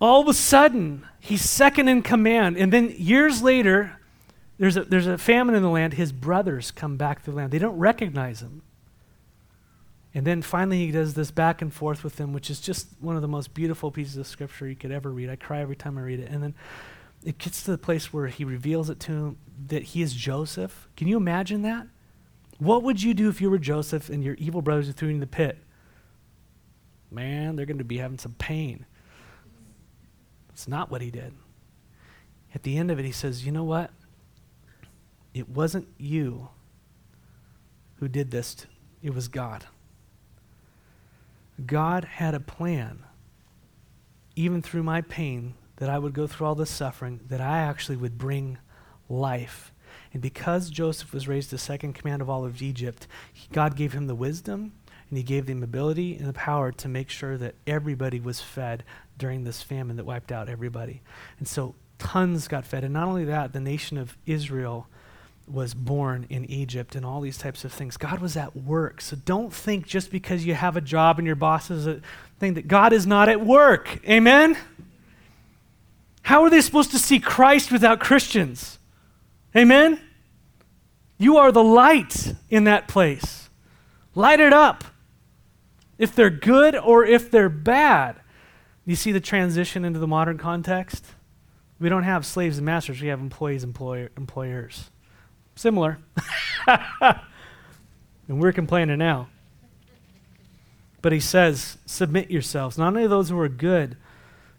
[0.00, 2.56] all of a sudden, he's second in command.
[2.56, 3.98] And then years later,
[4.58, 5.94] there's a, there's a famine in the land.
[5.94, 7.52] His brothers come back to the land.
[7.52, 8.62] They don't recognize him.
[10.14, 13.16] And then finally, he does this back and forth with them, which is just one
[13.16, 15.28] of the most beautiful pieces of scripture you could ever read.
[15.28, 16.30] I cry every time I read it.
[16.30, 16.54] And then
[17.24, 20.88] it gets to the place where he reveals it to him that he is Joseph.
[20.96, 21.86] Can you imagine that?
[22.58, 25.20] What would you do if you were Joseph and your evil brothers threw you in
[25.20, 25.58] the pit?
[27.10, 28.86] Man, they're going to be having some pain.
[30.58, 31.34] It's not what he did.
[32.52, 33.92] At the end of it, he says, You know what?
[35.32, 36.48] It wasn't you
[38.00, 38.66] who did this,
[39.00, 39.66] it was God.
[41.64, 43.04] God had a plan,
[44.34, 47.96] even through my pain, that I would go through all this suffering, that I actually
[47.96, 48.58] would bring
[49.08, 49.72] life.
[50.12, 53.06] And because Joseph was raised to second command of all of Egypt,
[53.52, 54.72] God gave him the wisdom
[55.08, 58.84] and he gave them ability and the power to make sure that everybody was fed
[59.16, 61.02] during this famine that wiped out everybody.
[61.38, 62.84] And so tons got fed.
[62.84, 64.86] And not only that, the nation of Israel
[65.46, 67.96] was born in Egypt and all these types of things.
[67.96, 69.00] God was at work.
[69.00, 72.00] So don't think just because you have a job and your boss is a
[72.38, 73.98] thing that God is not at work.
[74.06, 74.56] Amen?
[76.22, 78.78] How are they supposed to see Christ without Christians?
[79.56, 79.98] Amen?
[81.16, 83.48] You are the light in that place.
[84.14, 84.84] Light it up
[85.98, 88.20] if they're good or if they're bad.
[88.86, 91.04] You see the transition into the modern context?
[91.78, 94.90] We don't have slaves and masters, we have employees, employer, employers.
[95.54, 95.98] Similar.
[96.66, 97.20] and
[98.40, 99.28] we're complaining now.
[101.02, 103.96] But he says, submit yourselves, not only to those who are good,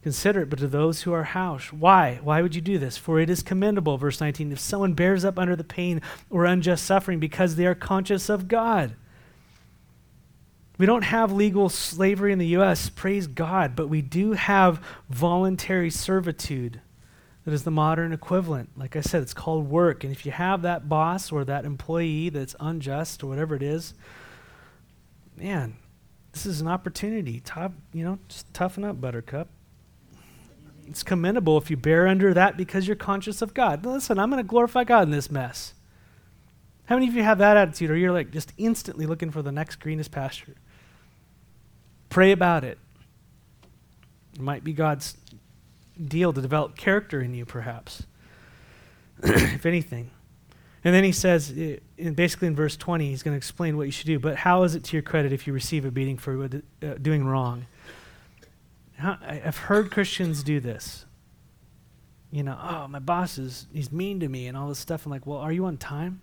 [0.02, 1.74] consider it, but to those who are harsh.
[1.74, 2.20] Why?
[2.24, 2.98] Why would you do this?
[2.98, 6.86] For it is commendable, verse 19, if someone bears up under the pain or unjust
[6.86, 8.96] suffering because they are conscious of God.
[10.80, 15.89] We don't have legal slavery in the U.S., praise God, but we do have voluntary
[15.89, 16.80] servitude
[17.43, 18.69] that is the modern equivalent.
[18.77, 20.05] Like I said, it's called work.
[20.05, 23.93] And if you have that boss or that employee that's unjust or whatever it is,
[25.36, 25.75] man,
[26.32, 27.41] this is an opportunity.
[27.41, 29.49] Tough, you know, just toughen up, Buttercup.
[30.88, 33.86] It's commendable if you bear under that because you're conscious of God.
[33.86, 35.73] Listen, I'm going to glorify God in this mess.
[36.86, 39.51] How many of you have that attitude, or you're like just instantly looking for the
[39.51, 40.55] next greenest pasture?
[42.10, 42.78] Pray about it.
[44.34, 45.18] It might be God's
[46.03, 48.03] deal to develop character in you, perhaps.
[49.24, 50.12] if anything.
[50.84, 53.91] And then he says, in basically in verse 20, he's going to explain what you
[53.91, 54.18] should do.
[54.18, 57.26] But how is it to your credit if you receive a beating for uh, doing
[57.26, 57.66] wrong?
[59.01, 61.05] I've heard Christians do this.
[62.32, 65.05] You know, oh, my boss is, he's mean to me and all this stuff.
[65.05, 66.22] I'm like, well, are you on time?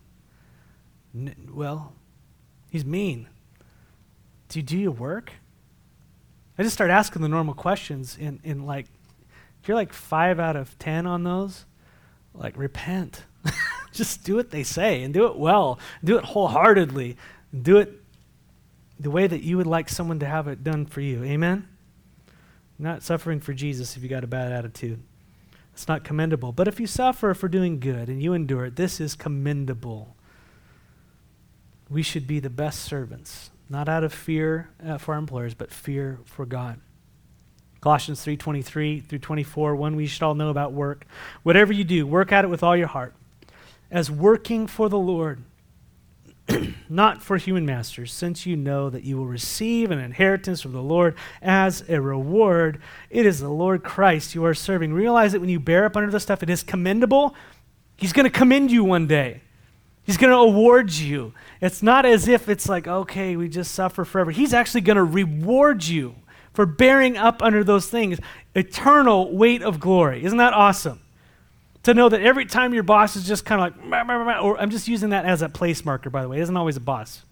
[1.14, 1.94] N- well,
[2.70, 3.28] he's mean.
[4.48, 5.32] Do you do your work?
[6.58, 8.86] I just start asking the normal questions in, in like,
[9.60, 11.64] if you're like five out of ten on those,
[12.34, 13.24] like repent.
[13.92, 15.78] just do what they say and do it well.
[16.04, 17.16] Do it wholeheartedly.
[17.62, 18.02] Do it
[18.98, 21.22] the way that you would like someone to have it done for you.
[21.24, 21.68] Amen?
[22.78, 25.02] Not suffering for Jesus if you got a bad attitude.
[25.72, 26.52] It's not commendable.
[26.52, 30.16] But if you suffer for doing good and you endure it, this is commendable.
[31.90, 35.70] We should be the best servants, not out of fear uh, for our employers, but
[35.70, 36.80] fear for God.
[37.80, 41.06] Colossians 3:23 through 24, one we should all know about work.
[41.42, 43.14] Whatever you do, work at it with all your heart,
[43.90, 45.42] as working for the Lord,
[46.88, 50.82] not for human masters, since you know that you will receive an inheritance from the
[50.82, 52.80] Lord as a reward.
[53.10, 54.92] It is the Lord Christ you are serving.
[54.92, 57.34] Realize that when you bear up under the stuff, it is commendable.
[57.96, 59.42] He's going to commend you one day.
[60.04, 61.34] He's going to award you.
[61.60, 64.30] It's not as if it's like, okay, we just suffer forever.
[64.30, 66.16] He's actually going to reward you
[66.52, 68.18] for bearing up under those things.
[68.54, 70.24] Eternal weight of glory.
[70.24, 71.00] Isn't that awesome?
[71.84, 74.88] To know that every time your boss is just kind of like, or I'm just
[74.88, 76.38] using that as a place marker, by the way.
[76.38, 77.24] It isn't always a boss.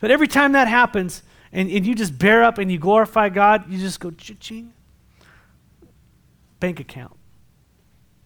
[0.00, 3.70] But every time that happens, and, and you just bear up and you glorify God,
[3.70, 4.72] you just go ching
[6.60, 7.14] bank account.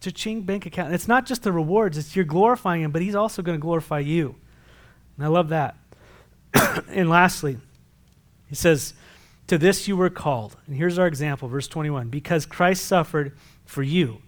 [0.01, 0.87] Cha-ching bank account.
[0.87, 3.61] And it's not just the rewards, it's you're glorifying him, but he's also going to
[3.61, 4.35] glorify you.
[5.17, 5.75] And I love that.
[6.89, 7.57] and lastly,
[8.47, 8.93] he says,
[9.47, 10.57] To this you were called.
[10.67, 12.09] And here's our example, verse 21.
[12.09, 14.21] Because Christ suffered for you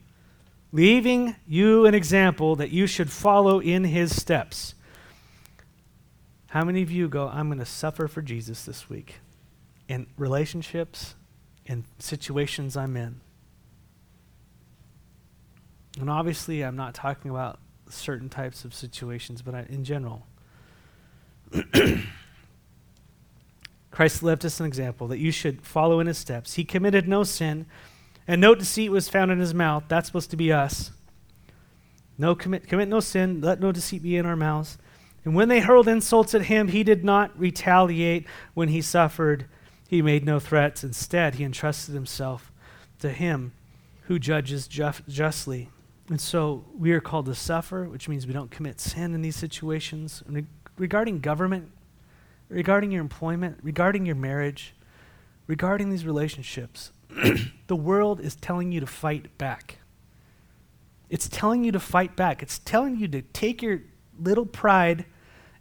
[0.76, 4.76] leaving you an example that you should follow in his steps.
[6.48, 9.20] How many of you go, I'm going to suffer for Jesus this week
[9.88, 11.16] in relationships,
[11.66, 13.22] in situations I'm in?
[15.98, 17.58] And obviously, I'm not talking about
[17.90, 20.28] certain types of situations, but I, in general.
[23.92, 26.56] Christ left us an example that you should follow in his steps.
[26.56, 27.66] He committed no sin
[28.28, 29.84] and no deceit was found in his mouth.
[29.88, 30.92] That's supposed to be us.
[32.18, 33.42] No commit, commit no sin.
[33.42, 34.78] Let no deceit be in our mouths.
[35.24, 38.28] And when they hurled insults at him, he did not retaliate.
[38.54, 39.48] When he suffered,
[39.88, 40.84] he made no threats.
[40.84, 42.52] Instead, he entrusted himself
[43.00, 43.54] to him
[44.04, 45.70] who judges justly.
[46.10, 49.36] And so we are called to suffer, which means we don't commit sin in these
[49.36, 50.24] situations.
[50.78, 51.72] Re- regarding government,
[52.50, 54.76] regarding your employment, regarding your marriage,
[55.48, 56.92] regarding these relationships,
[57.68, 59.80] the world is telling you to fight back.
[61.10, 62.42] It's telling you to fight back.
[62.42, 63.82] It's telling you to take your
[64.20, 65.06] little pride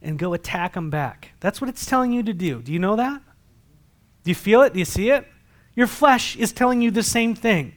[0.01, 1.33] and go attack them back.
[1.41, 2.63] That's what it's telling you to do.
[2.63, 3.23] Do you know that?
[4.23, 4.73] Do you feel it?
[4.73, 5.27] Do you see it?
[5.75, 7.75] Your flesh is telling you the same thing.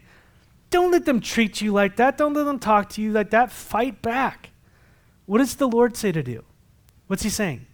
[0.70, 2.18] Don't let them treat you like that.
[2.18, 3.52] Don't let them talk to you like that.
[3.52, 4.52] Fight back.
[5.26, 6.44] What does the Lord say to do?
[7.08, 7.66] What's he saying?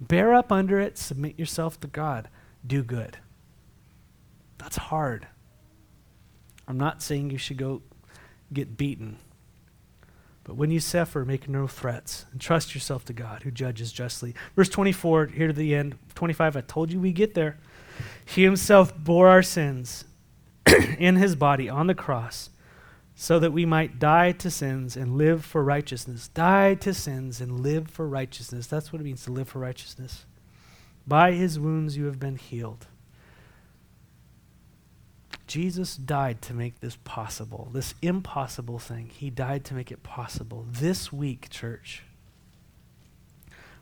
[0.00, 2.28] Bear up under it, submit yourself to God,
[2.66, 3.18] do good.
[4.58, 5.26] That's hard.
[6.68, 7.82] I'm not saying you should go
[8.52, 9.18] get beaten.
[10.44, 14.34] But when you suffer, make no threats and trust yourself to God who judges justly.
[14.54, 15.98] Verse 24, here to the end.
[16.14, 17.58] 25, I told you we get there.
[18.24, 20.04] He himself bore our sins
[20.98, 22.50] in his body on the cross
[23.18, 26.28] so that we might die to sins and live for righteousness.
[26.28, 28.66] Die to sins and live for righteousness.
[28.66, 30.26] That's what it means to live for righteousness.
[31.06, 32.86] By his wounds you have been healed.
[35.46, 39.10] Jesus died to make this possible, this impossible thing.
[39.14, 40.66] He died to make it possible.
[40.70, 42.02] This week, church,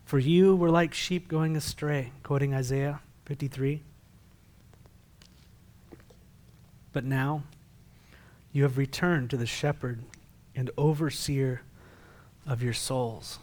[0.04, 3.82] for you were like sheep going astray, quoting Isaiah 53.
[6.92, 7.42] But now
[8.54, 10.04] you have returned to the shepherd
[10.54, 11.62] and overseer
[12.46, 13.40] of your souls.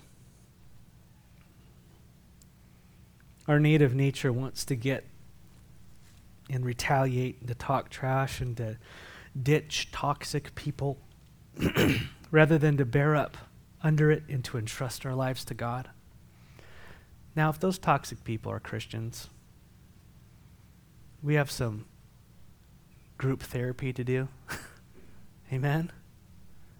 [3.45, 5.03] Our native nature wants to get
[6.49, 8.77] and retaliate and to talk trash and to
[9.41, 10.97] ditch toxic people
[12.31, 13.35] rather than to bear up
[13.83, 15.89] under it and to entrust our lives to God.
[17.35, 19.27] Now, if those toxic people are Christians,
[21.21, 21.83] we have some
[23.17, 24.29] group therapy to do.
[25.51, 25.91] Amen?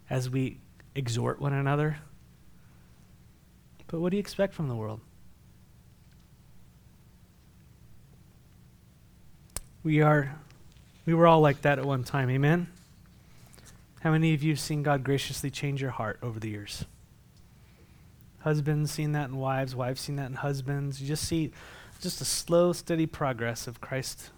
[0.08, 0.58] As we
[0.94, 1.98] exhort one another.
[3.86, 5.00] But what do you expect from the world?
[9.82, 10.36] We are
[11.04, 12.68] we were all like that at one time, amen?
[14.00, 16.84] How many of you have seen God graciously change your heart over the years?
[18.40, 21.00] Husbands seen that in wives, wives seen that in husbands.
[21.00, 21.52] You just see
[22.00, 24.30] just a slow, steady progress of Christ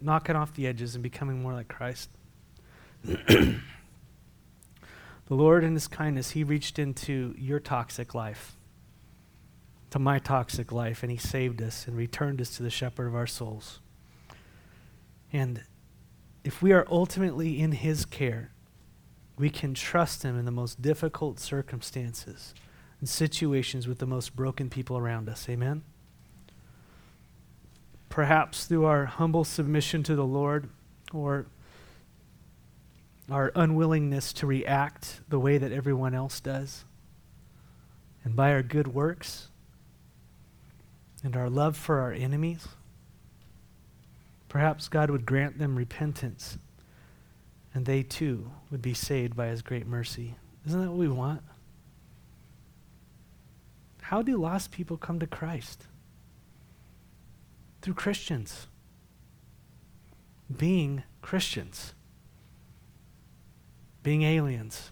[0.00, 2.08] knocking off the edges and becoming more like Christ.
[3.04, 3.60] the
[5.28, 8.56] Lord, in His kindness, He reached into your toxic life,
[9.90, 13.14] to my toxic life, and He saved us and returned us to the shepherd of
[13.14, 13.80] our souls.
[15.32, 15.62] And
[16.44, 18.52] if we are ultimately in His care,
[19.36, 22.54] we can trust Him in the most difficult circumstances
[23.00, 25.48] and situations with the most broken people around us.
[25.48, 25.82] Amen?
[28.08, 30.68] Perhaps through our humble submission to the Lord
[31.12, 31.46] or
[33.30, 36.84] our unwillingness to react the way that everyone else does,
[38.24, 39.48] and by our good works
[41.24, 42.68] and our love for our enemies,
[44.48, 46.58] perhaps God would grant them repentance
[47.74, 50.34] and they too would be saved by his great mercy.
[50.66, 51.42] Isn't that what we want?
[54.02, 55.84] How do lost people come to Christ?
[57.80, 58.66] Through Christians.
[60.54, 61.94] Being Christians.
[64.02, 64.90] Being aliens.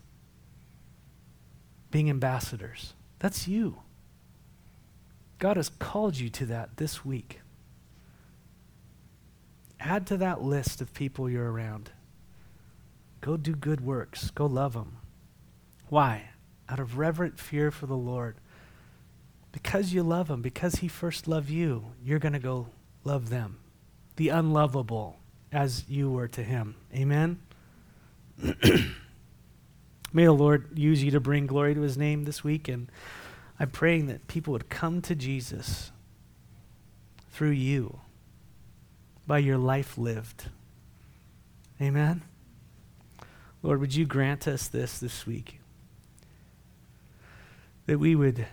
[1.91, 2.95] Being ambassadors.
[3.19, 3.79] That's you.
[5.39, 7.41] God has called you to that this week.
[9.81, 11.91] Add to that list of people you're around.
[13.21, 14.31] Go do good works.
[14.31, 14.99] Go love them.
[15.89, 16.31] Why?
[16.69, 18.37] Out of reverent fear for the Lord.
[19.53, 22.69] Because you love him, because he first loved you, you're going to go
[23.03, 23.59] love them.
[24.17, 25.19] The unlovable
[25.51, 26.77] as you were to him.
[26.95, 27.41] Amen?
[30.13, 32.69] May the Lord use you to bring glory to his name this week.
[32.69, 32.91] And
[33.59, 35.93] I'm praying that people would come to Jesus
[37.31, 38.01] through you
[39.27, 40.49] by your life lived.
[41.81, 42.23] Amen?
[43.63, 45.61] Lord, would you grant us this this week?
[47.87, 48.47] That we would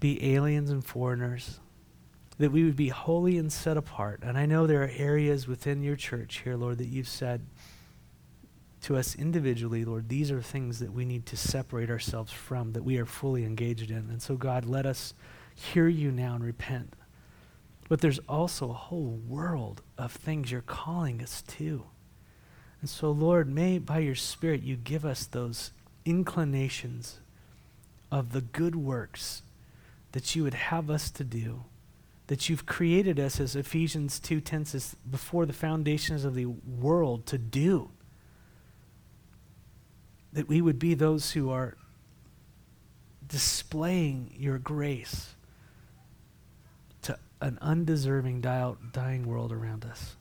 [0.00, 1.60] be aliens and foreigners,
[2.38, 4.20] that we would be holy and set apart.
[4.22, 7.46] And I know there are areas within your church here, Lord, that you've said
[8.86, 12.84] to us individually, Lord, these are things that we need to separate ourselves from, that
[12.84, 14.08] we are fully engaged in.
[14.10, 15.12] And so, God, let us
[15.56, 16.94] hear you now and repent.
[17.88, 21.82] But there's also a whole world of things you're calling us to.
[22.80, 25.72] And so, Lord, may by your Spirit you give us those
[26.04, 27.18] inclinations
[28.12, 29.42] of the good works
[30.12, 31.64] that you would have us to do,
[32.28, 37.36] that you've created us, as Ephesians 2.10 says, before the foundations of the world to
[37.36, 37.90] do.
[40.36, 41.78] That we would be those who are
[43.26, 45.34] displaying your grace
[47.02, 50.16] to an undeserving, dying world around us,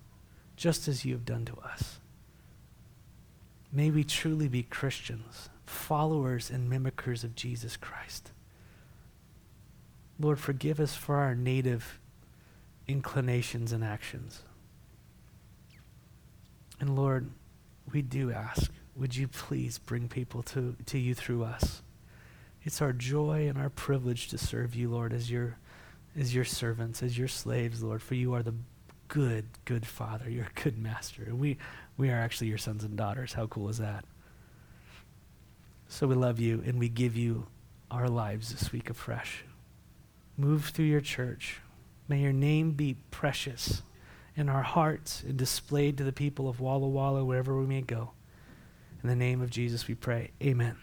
[0.55, 1.99] just as you have done to us.
[3.74, 8.32] May we truly be Christians, followers and mimickers of Jesus Christ.
[10.18, 11.99] Lord, forgive us for our native
[12.88, 14.43] inclinations and actions.
[16.80, 17.32] And Lord,
[17.91, 21.82] we do ask, would you please bring people to, to you through us?
[22.64, 25.58] It's our joy and our privilege to serve you, Lord, as your,
[26.18, 28.56] as your servants, as your slaves, Lord, for you are the
[29.08, 30.30] good, good Father.
[30.30, 31.24] You're a good master.
[31.24, 31.58] And we,
[31.98, 33.34] we are actually your sons and daughters.
[33.34, 34.06] How cool is that?
[35.88, 37.46] So we love you and we give you
[37.91, 39.43] our lives this week afresh.
[40.38, 41.60] Move through your church.
[42.08, 43.84] May your name be precious
[44.36, 48.12] in our hearts and displayed to the people of Walla Walla, wherever we may go.
[49.06, 50.32] In the name of Jesus we pray.
[50.41, 50.76] Amen.